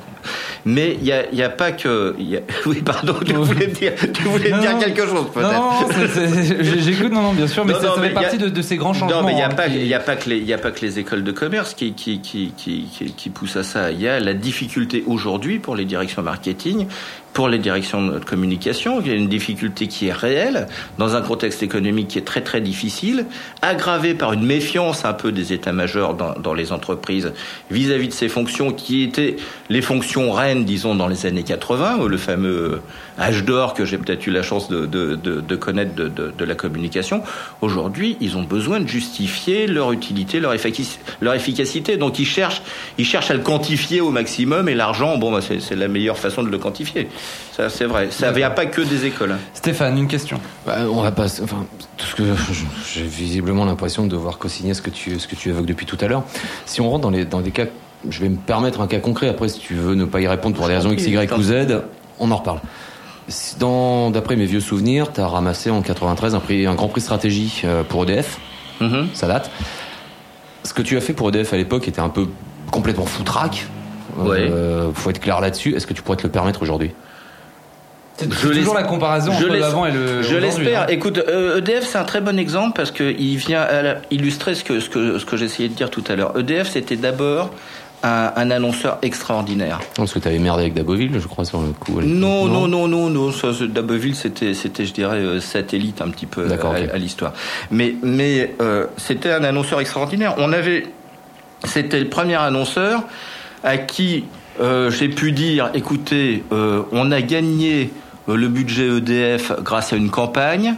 [0.66, 2.42] Mais il y a, y a pas que y a...
[2.68, 5.79] oui pardon tu voulais me dire tu voulais Non, dire quelque chose peut-être.
[6.80, 8.50] J'écoute, non, non, bien sûr, mais Non, ça, non, ça mais fait a- partie de,
[8.50, 9.22] de ces grands changements.
[9.22, 10.72] Non, mais il n'y a, hein, qui- a, pas que les- il y a pas
[10.72, 13.92] que les écoles de commerce qui, qui, qui, qui, qui, qui poussent à ça.
[13.92, 16.88] Il y a la difficulté aujourd'hui pour les directions marketing,
[17.34, 19.02] pour les directions de communication.
[19.02, 20.68] Il y a une difficulté qui est réelle
[20.98, 23.26] dans un contexte économique qui est très très difficile,
[23.62, 27.32] aggravée par une méfiance un peu des états-majors dans, dans les entreprises
[27.72, 29.36] vis-à-vis de ces fonctions qui étaient
[29.70, 32.82] les fonctions reines, disons, dans les années 80, le fameux
[33.20, 36.56] âge d'or que j'ai peut-être eu la chance de, de, de, de connaître de, la
[36.56, 37.22] communication.
[37.62, 41.98] Aujourd'hui, ils ont besoin de justifier leur utilité, leur, efficaci- leur efficacité.
[41.98, 42.62] Donc ils cherchent,
[42.98, 46.44] ils cherchent à le quantifier au maximum et l'argent, bon, bah, c'est la meilleure façon
[46.44, 47.08] de le quantifier.
[47.56, 48.08] Ça, c'est vrai.
[48.12, 49.34] Ça vient pas que des écoles.
[49.34, 49.40] hein.
[49.54, 50.40] Stéphane, une question.
[50.66, 51.26] Bah, on va pas.
[51.44, 51.66] Enfin,
[51.98, 52.24] tout ce que
[52.94, 55.98] j'ai visiblement l'impression de devoir co-signer ce que tu ce que tu évoques depuis tout
[56.00, 56.24] à l'heure.
[56.66, 57.66] Si on rentre dans les dans des cas,
[58.10, 59.28] je vais me permettre un cas concret.
[59.28, 61.82] Après, si tu veux ne pas y répondre pour des raisons X, Y ou Z,
[62.20, 62.60] on en reparle.
[64.14, 67.62] D'après mes vieux souvenirs, tu as ramassé en 93 un prix un grand prix stratégie
[67.66, 68.38] euh, pour EDF.
[69.14, 69.52] Ça date.
[70.64, 72.28] Ce que tu as fait pour EDF à l'époque était un peu
[72.72, 73.68] complètement foutraque.
[74.20, 75.76] Euh, faut être clair là-dessus.
[75.76, 76.92] Est-ce que tu pourrais te le permettre aujourd'hui?
[78.20, 80.22] C'est toujours la comparaison entre l'es- l'avant et le.
[80.22, 80.82] Je l'espère.
[80.84, 80.86] hein.
[80.90, 84.64] Écoute, euh, EDF c'est un très bon exemple parce qu'il vient à la- illustrer ce
[84.64, 86.38] que ce que ce que j'essayais de dire tout à l'heure.
[86.38, 87.52] EDF c'était d'abord
[88.04, 89.80] un, un annonceur extraordinaire.
[89.96, 92.00] Parce que tu avais merdé avec Daboville, je crois, sur le coup.
[92.02, 93.32] Non, non, non, non, non.
[93.34, 96.90] Ça, D'Abbeville, c'était, c'était, je dirais, euh, satellite un petit peu euh, à, ok.
[96.94, 97.34] à l'histoire.
[97.72, 100.36] Mais, mais euh, c'était un annonceur extraordinaire.
[100.38, 100.86] On avait,
[101.66, 103.04] c'était le premier annonceur
[103.66, 104.24] à qui
[104.62, 107.88] euh, j'ai pu dire, écoutez, euh, on a gagné euh,
[108.28, 110.76] le budget EDF grâce à une campagne.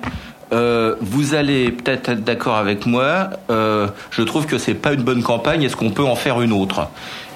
[0.54, 3.30] Euh, vous allez peut-être être d'accord avec moi.
[3.50, 5.64] euh, je trouve que c'est pas une bonne campagne.
[5.64, 6.88] Est-ce qu'on peut en faire une autre?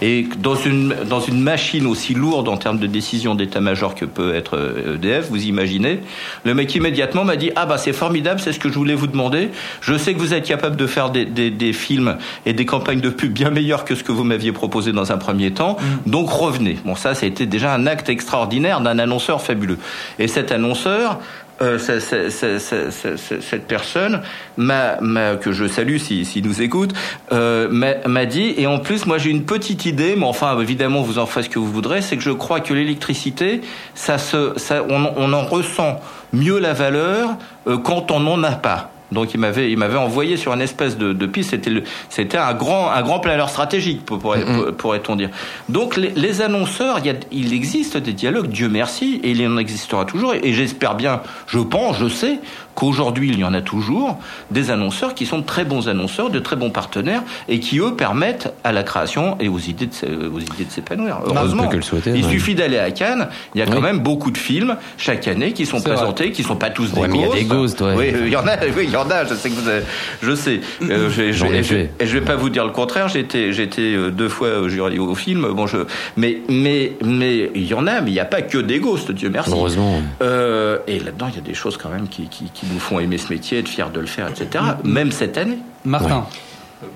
[0.01, 4.35] Et dans une dans une machine aussi lourde en termes de décision d'état-major que peut
[4.35, 6.01] être euh, EDF, vous imaginez,
[6.43, 9.07] le mec immédiatement m'a dit ah bah c'est formidable, c'est ce que je voulais vous
[9.07, 9.51] demander.
[9.79, 12.99] Je sais que vous êtes capable de faire des, des, des films et des campagnes
[12.99, 15.77] de pub bien meilleures que ce que vous m'aviez proposé dans un premier temps.
[16.05, 16.77] Donc revenez.
[16.83, 19.77] Bon ça, ça a été déjà un acte extraordinaire d'un annonceur fabuleux.
[20.19, 21.19] Et cet annonceur
[21.61, 24.21] euh, cette personne
[24.57, 24.97] m'a,
[25.37, 26.93] que je salue s'il si, nous écoute
[27.31, 31.17] euh, m'a, dit et en plus moi j'ai une petite idée mais enfin évidemment vous
[31.17, 33.61] en faites ce que vous voudrez c'est que je crois que l'électricité
[33.93, 34.53] ça se
[34.89, 36.01] on en ressent
[36.33, 37.37] mieux la valeur
[37.67, 40.97] euh, quand on n'en a pas donc il m'avait il m'avait envoyé sur une espèce
[40.97, 41.51] de, de piste.
[41.51, 41.71] C'était
[42.09, 45.29] c'était un grand un grand planeur stratégique pour, pour- pour- pourrait-on dire.
[45.69, 49.47] Donc les, les annonceurs il y a il existe des dialogues Dieu merci et il
[49.47, 52.39] en existera toujours et, et j'espère bien je pense je sais
[52.75, 54.17] qu'aujourd'hui il y en a toujours
[54.51, 57.95] des annonceurs qui sont de très bons annonceurs de très bons partenaires et qui eux
[57.95, 61.77] permettent à la création et aux idées de s'é- aux idées de s'épanouir heureusement que
[61.77, 62.31] le souhaiter, il ouais.
[62.31, 63.81] suffit d'aller à Cannes il y a quand Oui.
[63.81, 65.95] même beaucoup de films chaque année qui sont C'est vrai.
[65.97, 67.79] présentés qui sont pas tous des Ouais, mais il y a des ghosts.
[67.79, 68.13] ghosts, ouais.
[68.13, 69.83] oui il y en a oui il y en a je sais que vous avez-
[70.21, 71.91] je sais Euh, ai et je- fait.
[71.99, 74.59] et je vais pas vous dire le contraire j'ai été j'ai été euh, deux fois
[74.59, 75.77] au jury au film bon je
[76.17, 79.11] mais mais mais il y en a mais il n'y a pas que des ghosts
[79.11, 80.01] Dieu merci Heureusement.
[80.21, 82.99] Euh, et là-dedans il y a des choses quand même qui, qui, qui nous font
[82.99, 86.25] aimer ce métier être fiers de le faire etc même cette année Martin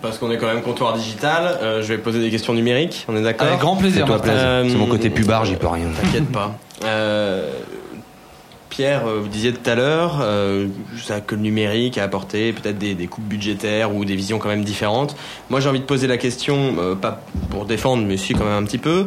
[0.02, 3.16] Parce qu'on est quand même comptoir digital, euh, je vais poser des questions numériques, on
[3.16, 4.66] est d'accord Avec grand plaisir, plaisir.
[4.68, 5.88] C'est mon côté pubard, j'y peux rien.
[6.02, 6.58] T'inquiète pas.
[6.84, 7.52] Euh,
[8.80, 10.70] Pierre, euh, vous disiez tout à l'heure euh,
[11.28, 15.18] que le numérique a apporté peut-être des, coupes budgétaires ou des visions quand même différentes.
[15.50, 18.54] Moi, j'ai envie de poser la question, euh, pas pour défendre, mais si quand même
[18.54, 19.06] un petit peu.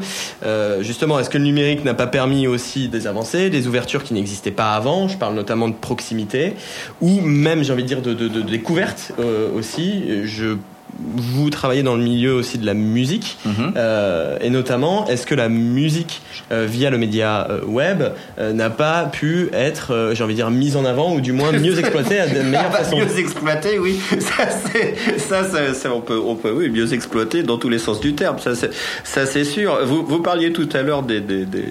[0.83, 4.51] Justement, est-ce que le numérique n'a pas permis aussi des avancées, des ouvertures qui n'existaient
[4.51, 5.09] pas avant?
[5.09, 6.53] Je parle notamment de proximité,
[7.01, 10.27] ou même, j'ai envie de dire, de, de, de découverte euh, aussi.
[10.27, 10.59] Je
[11.01, 13.39] vous travaillez dans le milieu aussi de la musique,
[13.77, 18.03] euh, et notamment, est-ce que la musique euh, via le média euh, web
[18.39, 21.79] n'a pas pu être, j'ai envie de dire, mise en avant ou du moins mieux
[21.79, 23.99] exploitée à de meilleures Ah bah, façons mieux exploité, oui.
[24.21, 27.79] Ça, c'est, ça, ça, ça, on peut, on peut, oui, mieux exploiter dans tous les
[27.79, 28.39] sens du terme.
[28.39, 28.71] Ça, c'est,
[29.05, 29.79] ça, c'est sûr.
[29.85, 31.67] Vous, vous parliez tout à l'heure des, des, des,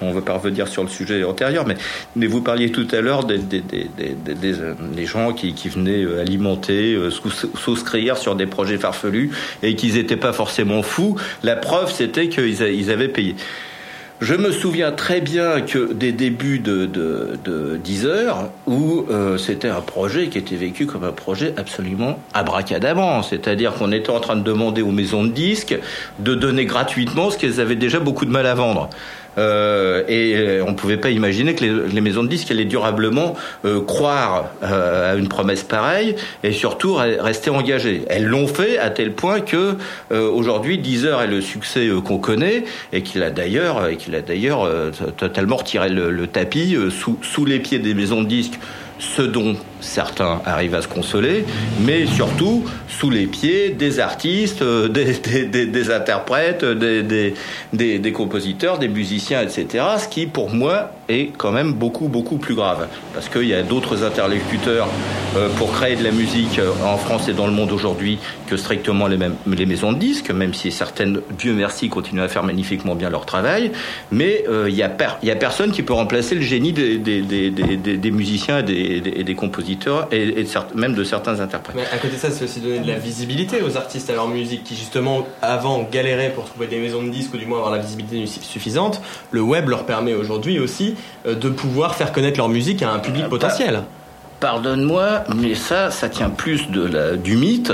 [0.00, 1.76] on va pas revenir sur le sujet antérieur, mais,
[2.16, 3.62] mais vous parliez tout à l'heure des, des,
[4.60, 4.74] euh,
[5.04, 9.30] gens qui, venaient euh, alimenter, euh, sous- souscrire sur des projets farfelus
[9.62, 11.16] et qu'ils n'étaient pas forcément fous.
[11.42, 13.36] La preuve, c'était qu'ils ils avaient payé.
[14.20, 19.04] Je me souviens très bien que des débuts de, de, de Deezer, où
[19.36, 23.24] c'était un projet qui était vécu comme un projet absolument abracadabrant.
[23.24, 25.76] C'est-à-dire qu'on était en train de demander aux maisons de disques
[26.20, 28.90] de donner gratuitement ce qu'elles avaient déjà beaucoup de mal à vendre.
[29.38, 32.66] Euh, et euh, on ne pouvait pas imaginer que les, les maisons de disques allaient
[32.66, 38.02] durablement euh, croire euh, à une promesse pareille et surtout re- rester engagées.
[38.08, 39.76] Elles l'ont fait à tel point que
[40.12, 44.14] euh, aujourd'hui Deezer est le succès euh, qu'on connaît et qu'il a d'ailleurs et qu'il
[44.14, 44.68] a d'ailleurs
[45.16, 48.58] totalement retiré le, le tapis sous, sous les pieds des maisons de disques
[48.98, 51.44] ce dont certains arrivent à se consoler,
[51.80, 59.84] mais surtout sous les pieds des artistes, euh, des, interprètes, des, compositeurs, des musiciens, etc.
[59.98, 62.86] Ce qui, pour moi, est quand même beaucoup, beaucoup plus grave.
[63.12, 64.88] Parce qu'il y a d'autres interlocuteurs
[65.36, 68.56] euh, pour créer de la musique euh, en France et dans le monde aujourd'hui que
[68.56, 72.44] strictement les, mêmes, les maisons de disques, même si certaines, Dieu merci, continuent à faire
[72.44, 73.72] magnifiquement bien leur travail.
[74.10, 79.24] Mais il n'y a, personne qui peut remplacer le génie des, musiciens et des- et
[79.24, 79.71] des compositeurs
[80.10, 81.76] et, et de cer- même de certains interprètes.
[81.76, 84.28] Mais à côté de ça, c'est aussi donner de la visibilité aux artistes à leur
[84.28, 87.72] musique qui, justement, avant galéraient pour trouver des maisons de disques ou du moins avoir
[87.72, 89.00] la visibilité suffisante.
[89.30, 90.94] Le web leur permet aujourd'hui aussi
[91.26, 93.82] euh, de pouvoir faire connaître leur musique à un public potentiel.
[94.40, 97.72] Pardonne-moi, mais ça, ça tient plus de la, du mythe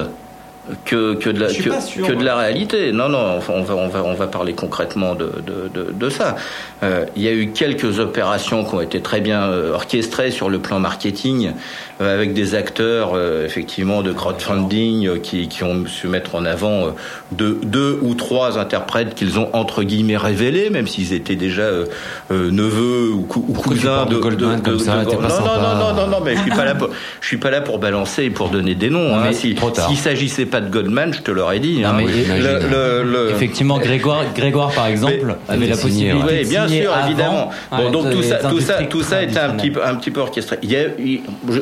[0.85, 2.93] que, que, de la, que, pas sûr, que de la réalité.
[2.93, 6.11] Non, non, enfin, on va, on va, on va parler concrètement de, de, de, de
[6.11, 6.37] ça.
[6.83, 10.49] Euh, il y a eu quelques opérations qui ont été très bien euh, orchestrées sur
[10.49, 11.53] le plan marketing,
[12.01, 16.45] euh, avec des acteurs, euh, effectivement, de crowdfunding euh, qui, qui ont su mettre en
[16.45, 16.91] avant euh,
[17.33, 21.87] deux, deux ou trois interprètes qu'ils ont, entre guillemets, révélés, même s'ils étaient déjà euh,
[22.31, 25.45] euh, neveux ou, cou- cousins de Goldman comme ça, pas non, non, sympa.
[25.45, 26.89] non, non, non, non, mais je suis pas là pour,
[27.21, 29.15] je suis pas là pour balancer et pour donner des noms.
[29.17, 29.23] Hein.
[29.25, 29.89] mais Si- trop tard.
[29.89, 31.81] S'il s'agissait pas de Goldman, je te l'aurais dit.
[31.81, 31.95] Non, hein.
[31.99, 36.67] mais Le- le- le- Effectivement, Grégoire, Grégoire par exemple, avait la possibilité oui, de bien
[36.69, 37.51] signer sûr, avant, évidemment.
[37.71, 40.21] Bon, donc tout ça, tout ça, tout ça était un petit, peu- un petit peu
[40.21, 40.59] orchestré.
[40.63, 41.61] Il y a, il- je-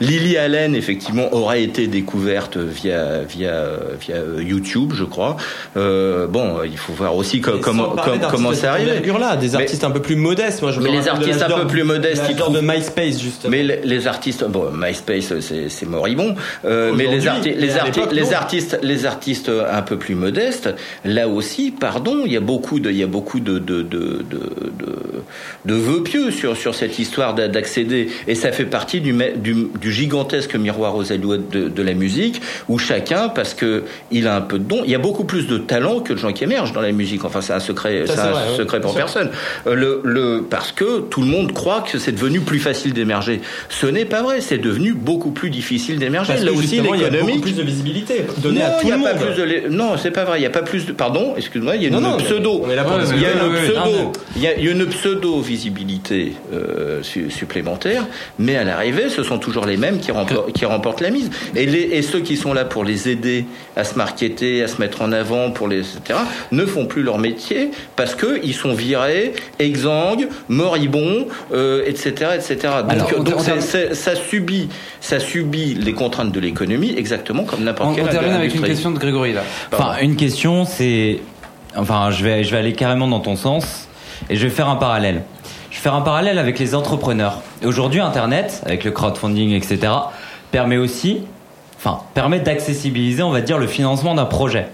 [0.00, 3.52] Lily Allen, effectivement, aurait été découverte via, via,
[4.00, 5.36] via YouTube, je crois.
[5.76, 7.94] Euh, bon, il faut voir aussi co- comment,
[8.30, 8.90] comment c'est arrivé.
[8.90, 10.62] envergure-là, des Mais- artistes un peu plus modestes.
[10.62, 13.50] Moi, je mais les artistes un peu plus modestes, ils d'or de trouvent- MySpace, justement.
[13.50, 16.34] Mais les, les artistes, bon, MySpace, c'est moribond.
[16.64, 18.32] Euh, mais les, arti- mais les, arti- les non.
[18.34, 20.68] Artistes, les artistes un peu plus modestes,
[21.04, 24.24] là aussi, pardon, il y a beaucoup de, il y a beaucoup de de de
[24.30, 24.40] de,
[25.64, 28.08] de, vœux pieux sur sur cette histoire d'a- d'accéder.
[28.26, 32.40] Et ça fait partie du, du, du gigantesque miroir aux alouettes de, de la musique,
[32.68, 35.46] où chacun, parce que il a un peu de don, il y a beaucoup plus
[35.46, 37.24] de talent que de gens qui émergent dans la musique.
[37.24, 39.30] Enfin, c'est un secret, c'est un vrai, secret pour personne.
[39.66, 43.40] Euh, Le, le, parce que tout le monde croit que c'est devenu plus facile d'émerger.
[43.68, 46.34] Ce n'est pas vrai, c'est devenu beaucoup plus difficile d'émerger.
[46.38, 47.42] Là aussi, justement, il y a beaucoup l'économique.
[47.42, 49.22] plus de visibilité non, à tout y a le pas monde.
[49.22, 50.38] plus de lé- non, c'est pas vrai.
[50.40, 50.92] Il y a pas plus de.
[50.92, 51.76] Pardon, excuse-moi.
[51.76, 52.64] Il y a une Non, pseudo.
[52.66, 54.12] il y a une pseudo.
[54.36, 58.04] Il y a une pseudo visibilité euh, su- supplémentaire,
[58.38, 61.30] mais à l'arrivée, ce sont toujours les mêmes qui remportent, qui remportent la mise.
[61.54, 63.44] Et, les, et ceux qui sont là pour les aider
[63.76, 66.18] à se marketer, à se mettre en avant, pour les etc.
[66.52, 72.56] ne font plus leur métier parce que ils sont virés, exsangues, moribonds, euh, etc., etc.
[72.82, 73.40] Donc, Alors, donc
[73.92, 74.68] ça subit,
[75.00, 78.62] ça subit les contraintes de l'économie exactement comme n'importe On, quelle on termine avec une
[78.62, 79.42] question de Grégory là.
[79.72, 81.20] Enfin, une question, c'est.
[81.76, 83.88] Enfin, je vais, je vais aller carrément dans ton sens
[84.30, 85.22] et je vais faire un parallèle.
[85.70, 87.40] Je vais faire un parallèle avec les entrepreneurs.
[87.64, 89.92] Aujourd'hui, Internet, avec le crowdfunding, etc.,
[90.52, 91.22] permet aussi,
[91.76, 94.68] enfin, permet d'accessibiliser, on va dire, le financement d'un projet.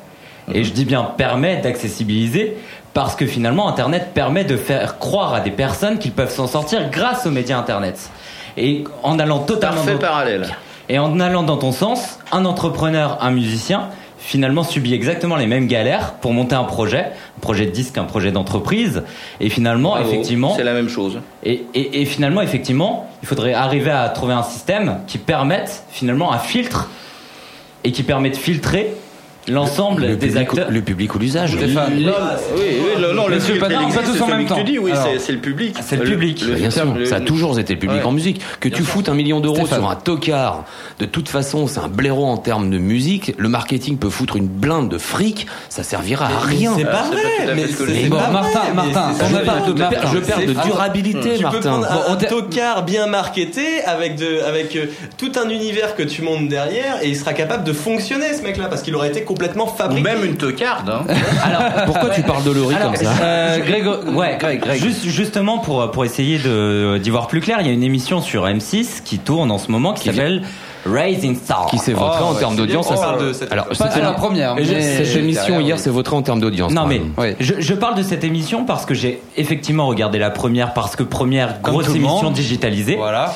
[0.52, 2.56] Et je dis bien permet d'accessibiliser
[2.92, 6.90] parce que finalement, Internet permet de faire croire à des personnes qu'ils peuvent s'en sortir
[6.90, 8.10] grâce aux médias Internet.
[8.56, 10.48] Et en allant totalement Parfait parallèle.
[10.90, 13.88] Et en allant dans ton sens, un entrepreneur, un musicien,
[14.18, 18.04] finalement subit exactement les mêmes galères pour monter un projet, un projet de disque, un
[18.04, 19.04] projet d'entreprise.
[19.38, 21.20] Et finalement, Bravo, effectivement, c'est la même chose.
[21.44, 26.32] et, et, et finalement, effectivement, il faudrait arriver à trouver un système qui permette finalement
[26.32, 26.90] un filtre
[27.84, 28.92] et qui permet de filtrer
[29.48, 30.70] l'ensemble Le des public, acteurs.
[30.70, 31.56] le public ou l'usage.
[31.56, 31.92] Stéphane.
[31.96, 32.04] Oui,
[32.60, 34.62] oui, le- non, le Monsieur pas existe, tous en même tu temps.
[34.64, 35.76] dis, oui, Alors, c'est- le public.
[35.80, 36.42] c'est le public.
[36.46, 38.04] le- Bien sûr, le- ça a toujours été le public Ouais.
[38.06, 38.40] en musique.
[38.60, 40.64] Que tu foutes un million d'euros sur un tocard,
[40.98, 43.34] de toute façon, c'est un blaireau en termes de musique.
[43.38, 46.72] Le marketing peut foutre une blinde de fric, ça servira à rien.
[46.76, 50.66] C'est pas à vrai, mais Martin, Martin, Je perds de, Martin, je perds de c'est-
[50.66, 51.80] durabilité, Martin.
[52.08, 54.86] un, tocard bien marketé avec de, avec euh,
[55.18, 58.66] tout un univers que tu montes derrière et il sera capable de fonctionner ce mec-là
[58.68, 60.02] parce qu'il aurait été complètement Ou fabriqué.
[60.02, 60.88] même une teucarde.
[60.90, 61.04] Hein.
[61.86, 64.80] Pourquoi tu parles de Laurie Alors, comme ça euh, Grégo- ouais, Greg, Greg.
[64.82, 68.20] Juste, justement pour pour essayer de d'y voir plus clair, il y a une émission
[68.20, 70.42] sur M6 qui tourne en ce moment qui s'appelle
[70.86, 71.66] Rising Star.
[71.66, 72.88] Qui s'est voté Oh, en ouais, termes d'audience
[73.34, 75.82] cette- Alors, c'était la première, mais- Cette émission hier oui.
[75.82, 76.72] s'est votée en termes d'audience.
[76.72, 77.02] Non mais
[77.38, 81.02] je, je parle de cette émission parce que j'ai effectivement regardé la première parce que
[81.02, 82.96] première grosse émission digitalisée.
[82.96, 83.34] Voilà.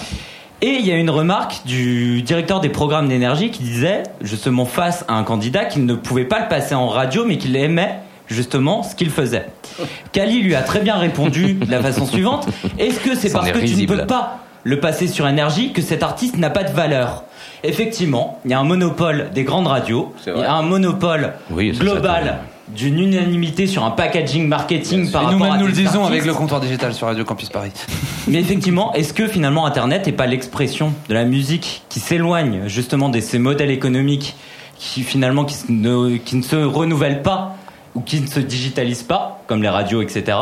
[0.62, 5.04] Et il y a une remarque du directeur des programmes d'énergie qui disait justement face
[5.08, 7.98] à un candidat qu'il ne pouvait pas le passer en radio mais qu'il aimait
[8.28, 9.46] justement ce qu'il faisait.
[10.12, 12.46] Kali lui a très bien répondu de la façon suivante.
[12.78, 15.82] Est-ce que c'est parce est que tu ne peux pas le passer sur énergie que
[15.82, 17.24] cet artiste n'a pas de valeur?
[17.62, 21.72] Effectivement, il y a un monopole des grandes radios, il y a un monopole Oui,
[21.72, 22.38] global
[22.68, 26.10] d'une unanimité sur un packaging marketing par rapport nous-mêmes à nous le disons artistes.
[26.12, 27.72] avec le comptoir digital sur Radio Campus Paris.
[28.28, 33.10] Mais effectivement, est-ce que finalement Internet n'est pas l'expression de la musique qui s'éloigne justement
[33.10, 34.34] de ces modèles économiques
[34.78, 37.54] qui finalement qui se- ne, qui ne se renouvellent pas
[37.94, 40.36] ou qui ne se digitalisent pas, comme les radios, etc.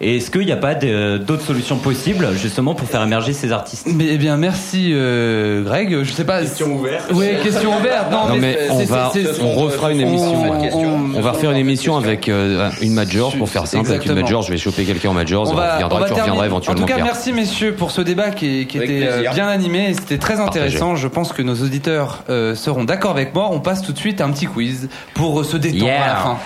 [0.00, 3.88] Et est-ce qu'il n'y a pas d'autres solutions possibles justement pour faire émerger ces artistes?
[3.92, 6.04] Mais, eh bien, merci euh, Greg.
[6.04, 6.40] Je sais pas.
[6.40, 7.10] Question ouverte.
[7.12, 8.12] Oui, question ouverte.
[8.12, 9.10] Non, Non mais on va,
[9.42, 10.34] on refera une émission.
[10.52, 10.70] on- ouais.
[10.72, 13.90] on- On va refaire une émission avec euh, une major pour faire simple.
[13.90, 15.48] Avec une major, je vais choper quelqu'un en major.
[15.48, 16.38] On On va, on va tu reviendras terminer.
[16.38, 16.80] En éventuellement.
[16.82, 17.04] tout cas, Pierre.
[17.06, 19.32] merci messieurs pour ce débat qui, était euh, plaisir.
[19.34, 20.94] bien animé et c'était très intéressant.
[20.94, 23.48] Je pense que nos auditeurs euh, seront d'accord avec moi.
[23.50, 26.04] On passe tout de suite à un petit quiz pour se détendre Yeah.
[26.04, 26.38] à la fin.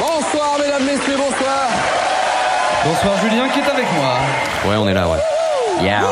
[0.00, 1.68] Bonsoir mesdames, messieurs, bonsoir.
[2.84, 4.14] Bonsoir Julien qui est avec moi.
[4.66, 5.18] Ouais, on est là, ouais.
[5.82, 6.02] Yeah.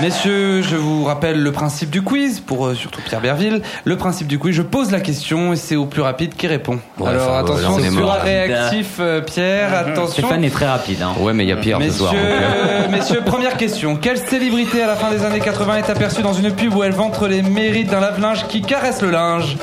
[0.00, 3.62] Messieurs, je vous rappelle le principe du quiz, pour euh, surtout Pierre Berville.
[3.84, 6.78] Le principe du quiz, je pose la question et c'est au plus rapide qui répond.
[6.98, 8.12] Ouais, Alors enfin, là, attention, on est sois mort.
[8.22, 10.22] réactif euh, Pierre, attention.
[10.22, 11.02] Stéphane est très rapide.
[11.02, 11.14] Hein.
[11.20, 12.12] Ouais, mais il y a Pierre ce soir.
[12.12, 13.96] Messieurs, euh, messieurs, première question.
[13.96, 16.92] Quelle célébrité à la fin des années 80 est aperçue dans une pub où elle
[16.92, 19.56] ventre les mérites d'un lave-linge qui caresse le linge?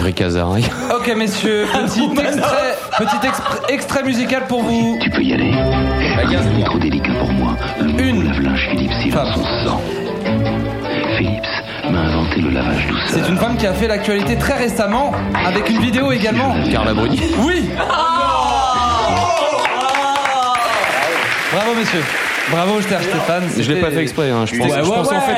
[0.00, 0.56] Bric Hazard.
[0.94, 4.98] Ok messieurs, petit extrait, petit extrait musical pour vous.
[5.00, 5.52] Tu peux y aller.
[6.30, 7.56] Il est trop délicat pour moi.
[7.80, 9.80] Le Une lave-linge Philips, il a son sang.
[11.16, 13.08] Philips m'a inventé le lavage douceur.
[13.08, 15.12] C'est une femme qui a fait l'actualité très récemment
[15.46, 16.54] avec une vidéo également.
[16.70, 17.20] Carla Bruni.
[17.40, 17.70] Oui
[21.52, 22.04] Bravo messieurs.
[22.50, 23.42] Bravo cher Stéphane.
[23.52, 24.30] Je l'ai c'était- pas fait exprès.
[24.30, 24.46] Hein.
[24.46, 25.34] Je, pense- Ouais, je ouais, pensais en fait,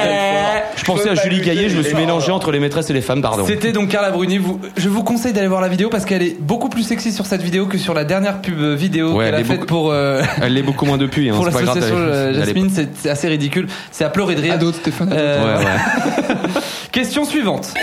[0.76, 1.68] je pensais à Julie Gaillet.
[1.68, 3.20] Je me suis mélangé entre les maîtresses et les femmes.
[3.22, 3.44] Pardon.
[3.46, 4.38] C'était donc Carla Bruni.
[4.38, 7.26] Vous, je vous conseille d'aller voir la vidéo parce qu'elle est beaucoup plus sexy sur
[7.26, 10.54] cette vidéo que sur la dernière pub vidéo Ouais, qu'elle a faite pour euh, Elle
[10.54, 11.28] l'est beaucoup moins depuis.
[11.30, 11.34] Hein.
[11.34, 12.70] pour l'association Jasmine.
[12.70, 13.66] C'est assez ridicule.
[13.90, 14.58] C'est à pleurer de rire.
[14.58, 16.60] d'autres, Stéphane Euh, Ouais, ouais.
[16.92, 17.74] Question suivante.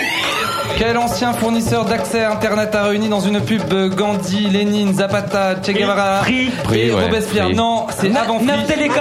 [0.78, 3.64] Quel ancien fournisseur d'accès à Internet a réuni dans une pub
[3.96, 6.52] Gandhi, Lénine, Zapata, Che Guevara Free.
[6.64, 7.56] Free, et ouais, Robespierre Free.
[7.56, 8.66] Non, c'est Na- avant Free.
[8.68, 8.98] Télécom.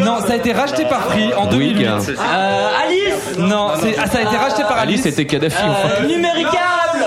[0.00, 1.74] Non, ça a été racheté par Free en 2008.
[1.74, 1.86] Bouygues.
[1.86, 5.14] Euh, Alice Non, c'est- ah, ça a été racheté par Alice, Alice.
[5.16, 5.62] c'était Kadhafi.
[5.64, 6.02] en fait.
[6.02, 7.04] euh, Numéricable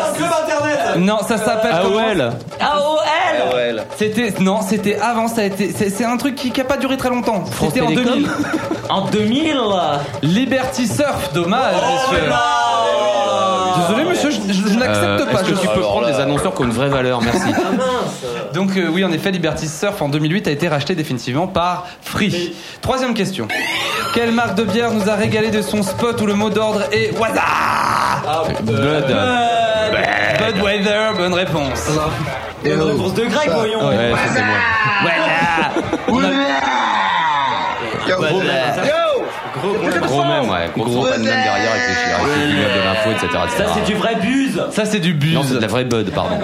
[0.97, 2.31] Non, ça s'appelle comment AOL.
[2.61, 5.27] AOL C'était non, c'était avant.
[5.27, 5.73] Ça a été.
[5.75, 7.43] C'est c'est un truc qui, qui a pas duré très longtemps.
[7.59, 8.29] C'était en Télécom 2000.
[8.89, 9.57] En 2000
[10.21, 11.73] Liberty Surf, dommage,
[12.11, 12.29] messieurs.
[13.87, 15.41] Désolé, monsieur, je, je- je n'accepte Euh, pas.
[15.41, 17.49] Est-ce Je que tu peux prendre des annonceurs qui ont une vraie valeur Merci.
[18.53, 22.53] Donc euh, oui, en effet, Liberty Surf en 2008 a été racheté définitivement par Free.
[22.81, 23.47] Troisième question.
[24.13, 27.17] Quelle marque de bière nous a régalé de son spot où le mot d'ordre est
[27.17, 27.41] Waza
[28.63, 29.05] Blood.
[30.39, 31.87] Bud Budweiser, bonne réponse.
[32.63, 34.57] Bonne réponse de Greg, voyons Ouais, c'était moi.
[39.53, 40.69] Gros même, ouais.
[40.75, 43.43] Gros gros derrière avec les chiens, avec les de l'info, etc.
[43.57, 45.33] Ça, c'est du vrai buzz Ça, c'est du buzz.
[45.33, 46.37] Non, c'est de la vraie Bud, pardon.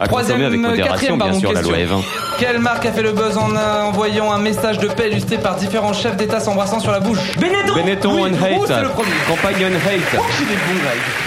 [0.00, 2.00] À Troisième, consommer avec modération, quatrième, bien sûr, la loi Evin.
[2.38, 5.56] Quelle marque a fait le buzz en euh, envoyant un message de paix illustré par
[5.56, 7.18] différents chefs d'État s'embrassant sur la bouche?
[7.38, 8.66] Benetton Benetton on hate.
[8.66, 9.10] c'est le premier.
[9.28, 10.00] Campagne on hate.
[10.18, 10.80] Oh, j'ai des bons.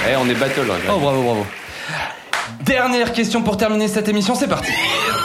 [0.09, 0.73] Eh, on est battle, là.
[0.89, 1.45] Oh, bravo, bravo.
[2.65, 4.71] Dernière question pour terminer cette émission, c'est parti.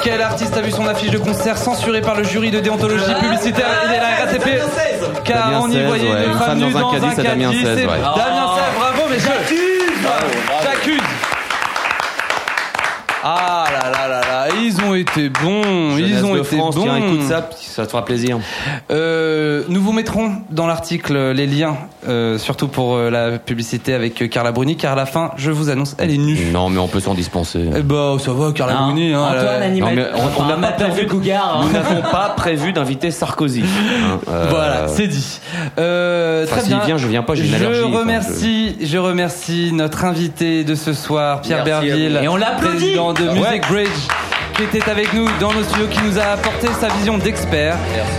[0.04, 3.66] Quel artiste a vu son affiche de concert censurée par le jury de déontologie publicitaire?
[3.86, 6.88] Il est la RATP Car Damien on y 16, voyait ouais, une, femme nue dans
[6.90, 7.86] un caddie, c'est Damien 16, c'est ouais.
[7.86, 9.30] Damien 16, bravo messieurs
[10.62, 11.00] J'accuse.
[13.24, 14.29] Ah là là là là,
[14.62, 16.82] ils ont été bons, ils ont de été France, bons.
[16.84, 18.38] tiens, écoute ça, ça te fera plaisir.
[18.90, 21.76] Euh, nous vous mettrons dans l'article les liens,
[22.08, 25.50] euh, surtout pour euh, la publicité avec euh, Carla Bruni, car à la fin, je
[25.50, 26.50] vous annonce, elle est nue.
[26.52, 27.60] Non, mais on peut s'en dispenser.
[27.76, 29.12] Eh bah, ça va, Carla Hein, Bruni.
[29.12, 29.94] Hein, elle Antoine, Non, animateur.
[29.94, 31.58] mais on- n'a pas prévu- cougar.
[31.60, 31.64] hein.
[31.66, 33.62] Nous n'avons pas prévu d'inviter Sarkozy.
[33.62, 35.40] Hein, euh, Voilà, c'est dit.
[35.78, 36.80] Euh, Enfin, très bien.
[36.84, 38.98] vient, je viens pas, j'ai une je enfin, remercie, je...
[38.98, 42.20] remercie notre invité de ce soir, Pierre Merci Berville.
[42.22, 42.76] Et on l'applaudit.
[42.78, 43.34] président de Ouais.
[43.34, 43.88] Music Bridge,
[44.68, 47.76] qui était avec nous dans nos studios, qui nous a apporté sa vision d'expert.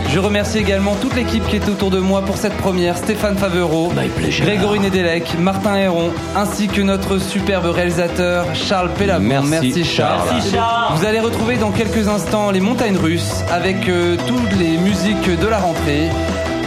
[0.10, 2.98] Je remercie également toute l'équipe qui est autour de moi pour cette première.
[2.98, 3.92] Stéphane Favereau,
[4.40, 9.44] Grégory Nedelec, Martin Héron, ainsi que notre superbe réalisateur Charles Pellabon.
[9.44, 10.22] Merci, Charles.
[10.34, 10.98] Merci, Charles.
[10.98, 15.48] Vous allez retrouver dans quelques instants les montagnes russes avec euh, toutes les musiques de
[15.48, 16.10] la rentrée.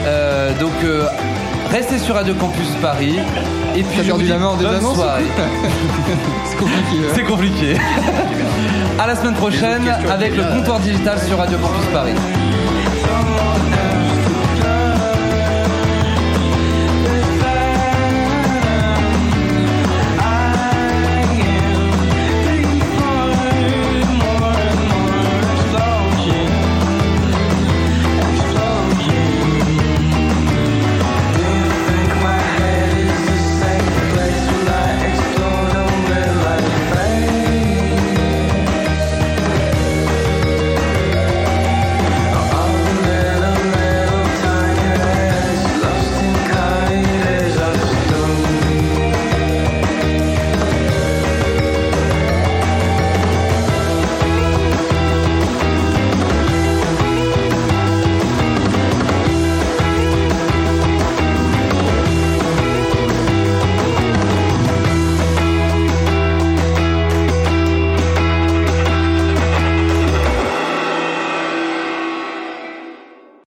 [0.06, 1.06] Euh, donc euh,
[1.70, 3.16] restez sur Radio Campus Paris.
[3.76, 5.22] Et puis perdu vous la désannonce soirée.
[6.44, 6.96] C'est compliqué.
[6.96, 7.12] hein.
[7.14, 7.74] C'est compliqué.
[8.98, 12.14] à la semaine prochaine avec le comptoir digital sur Radio Campus Paris.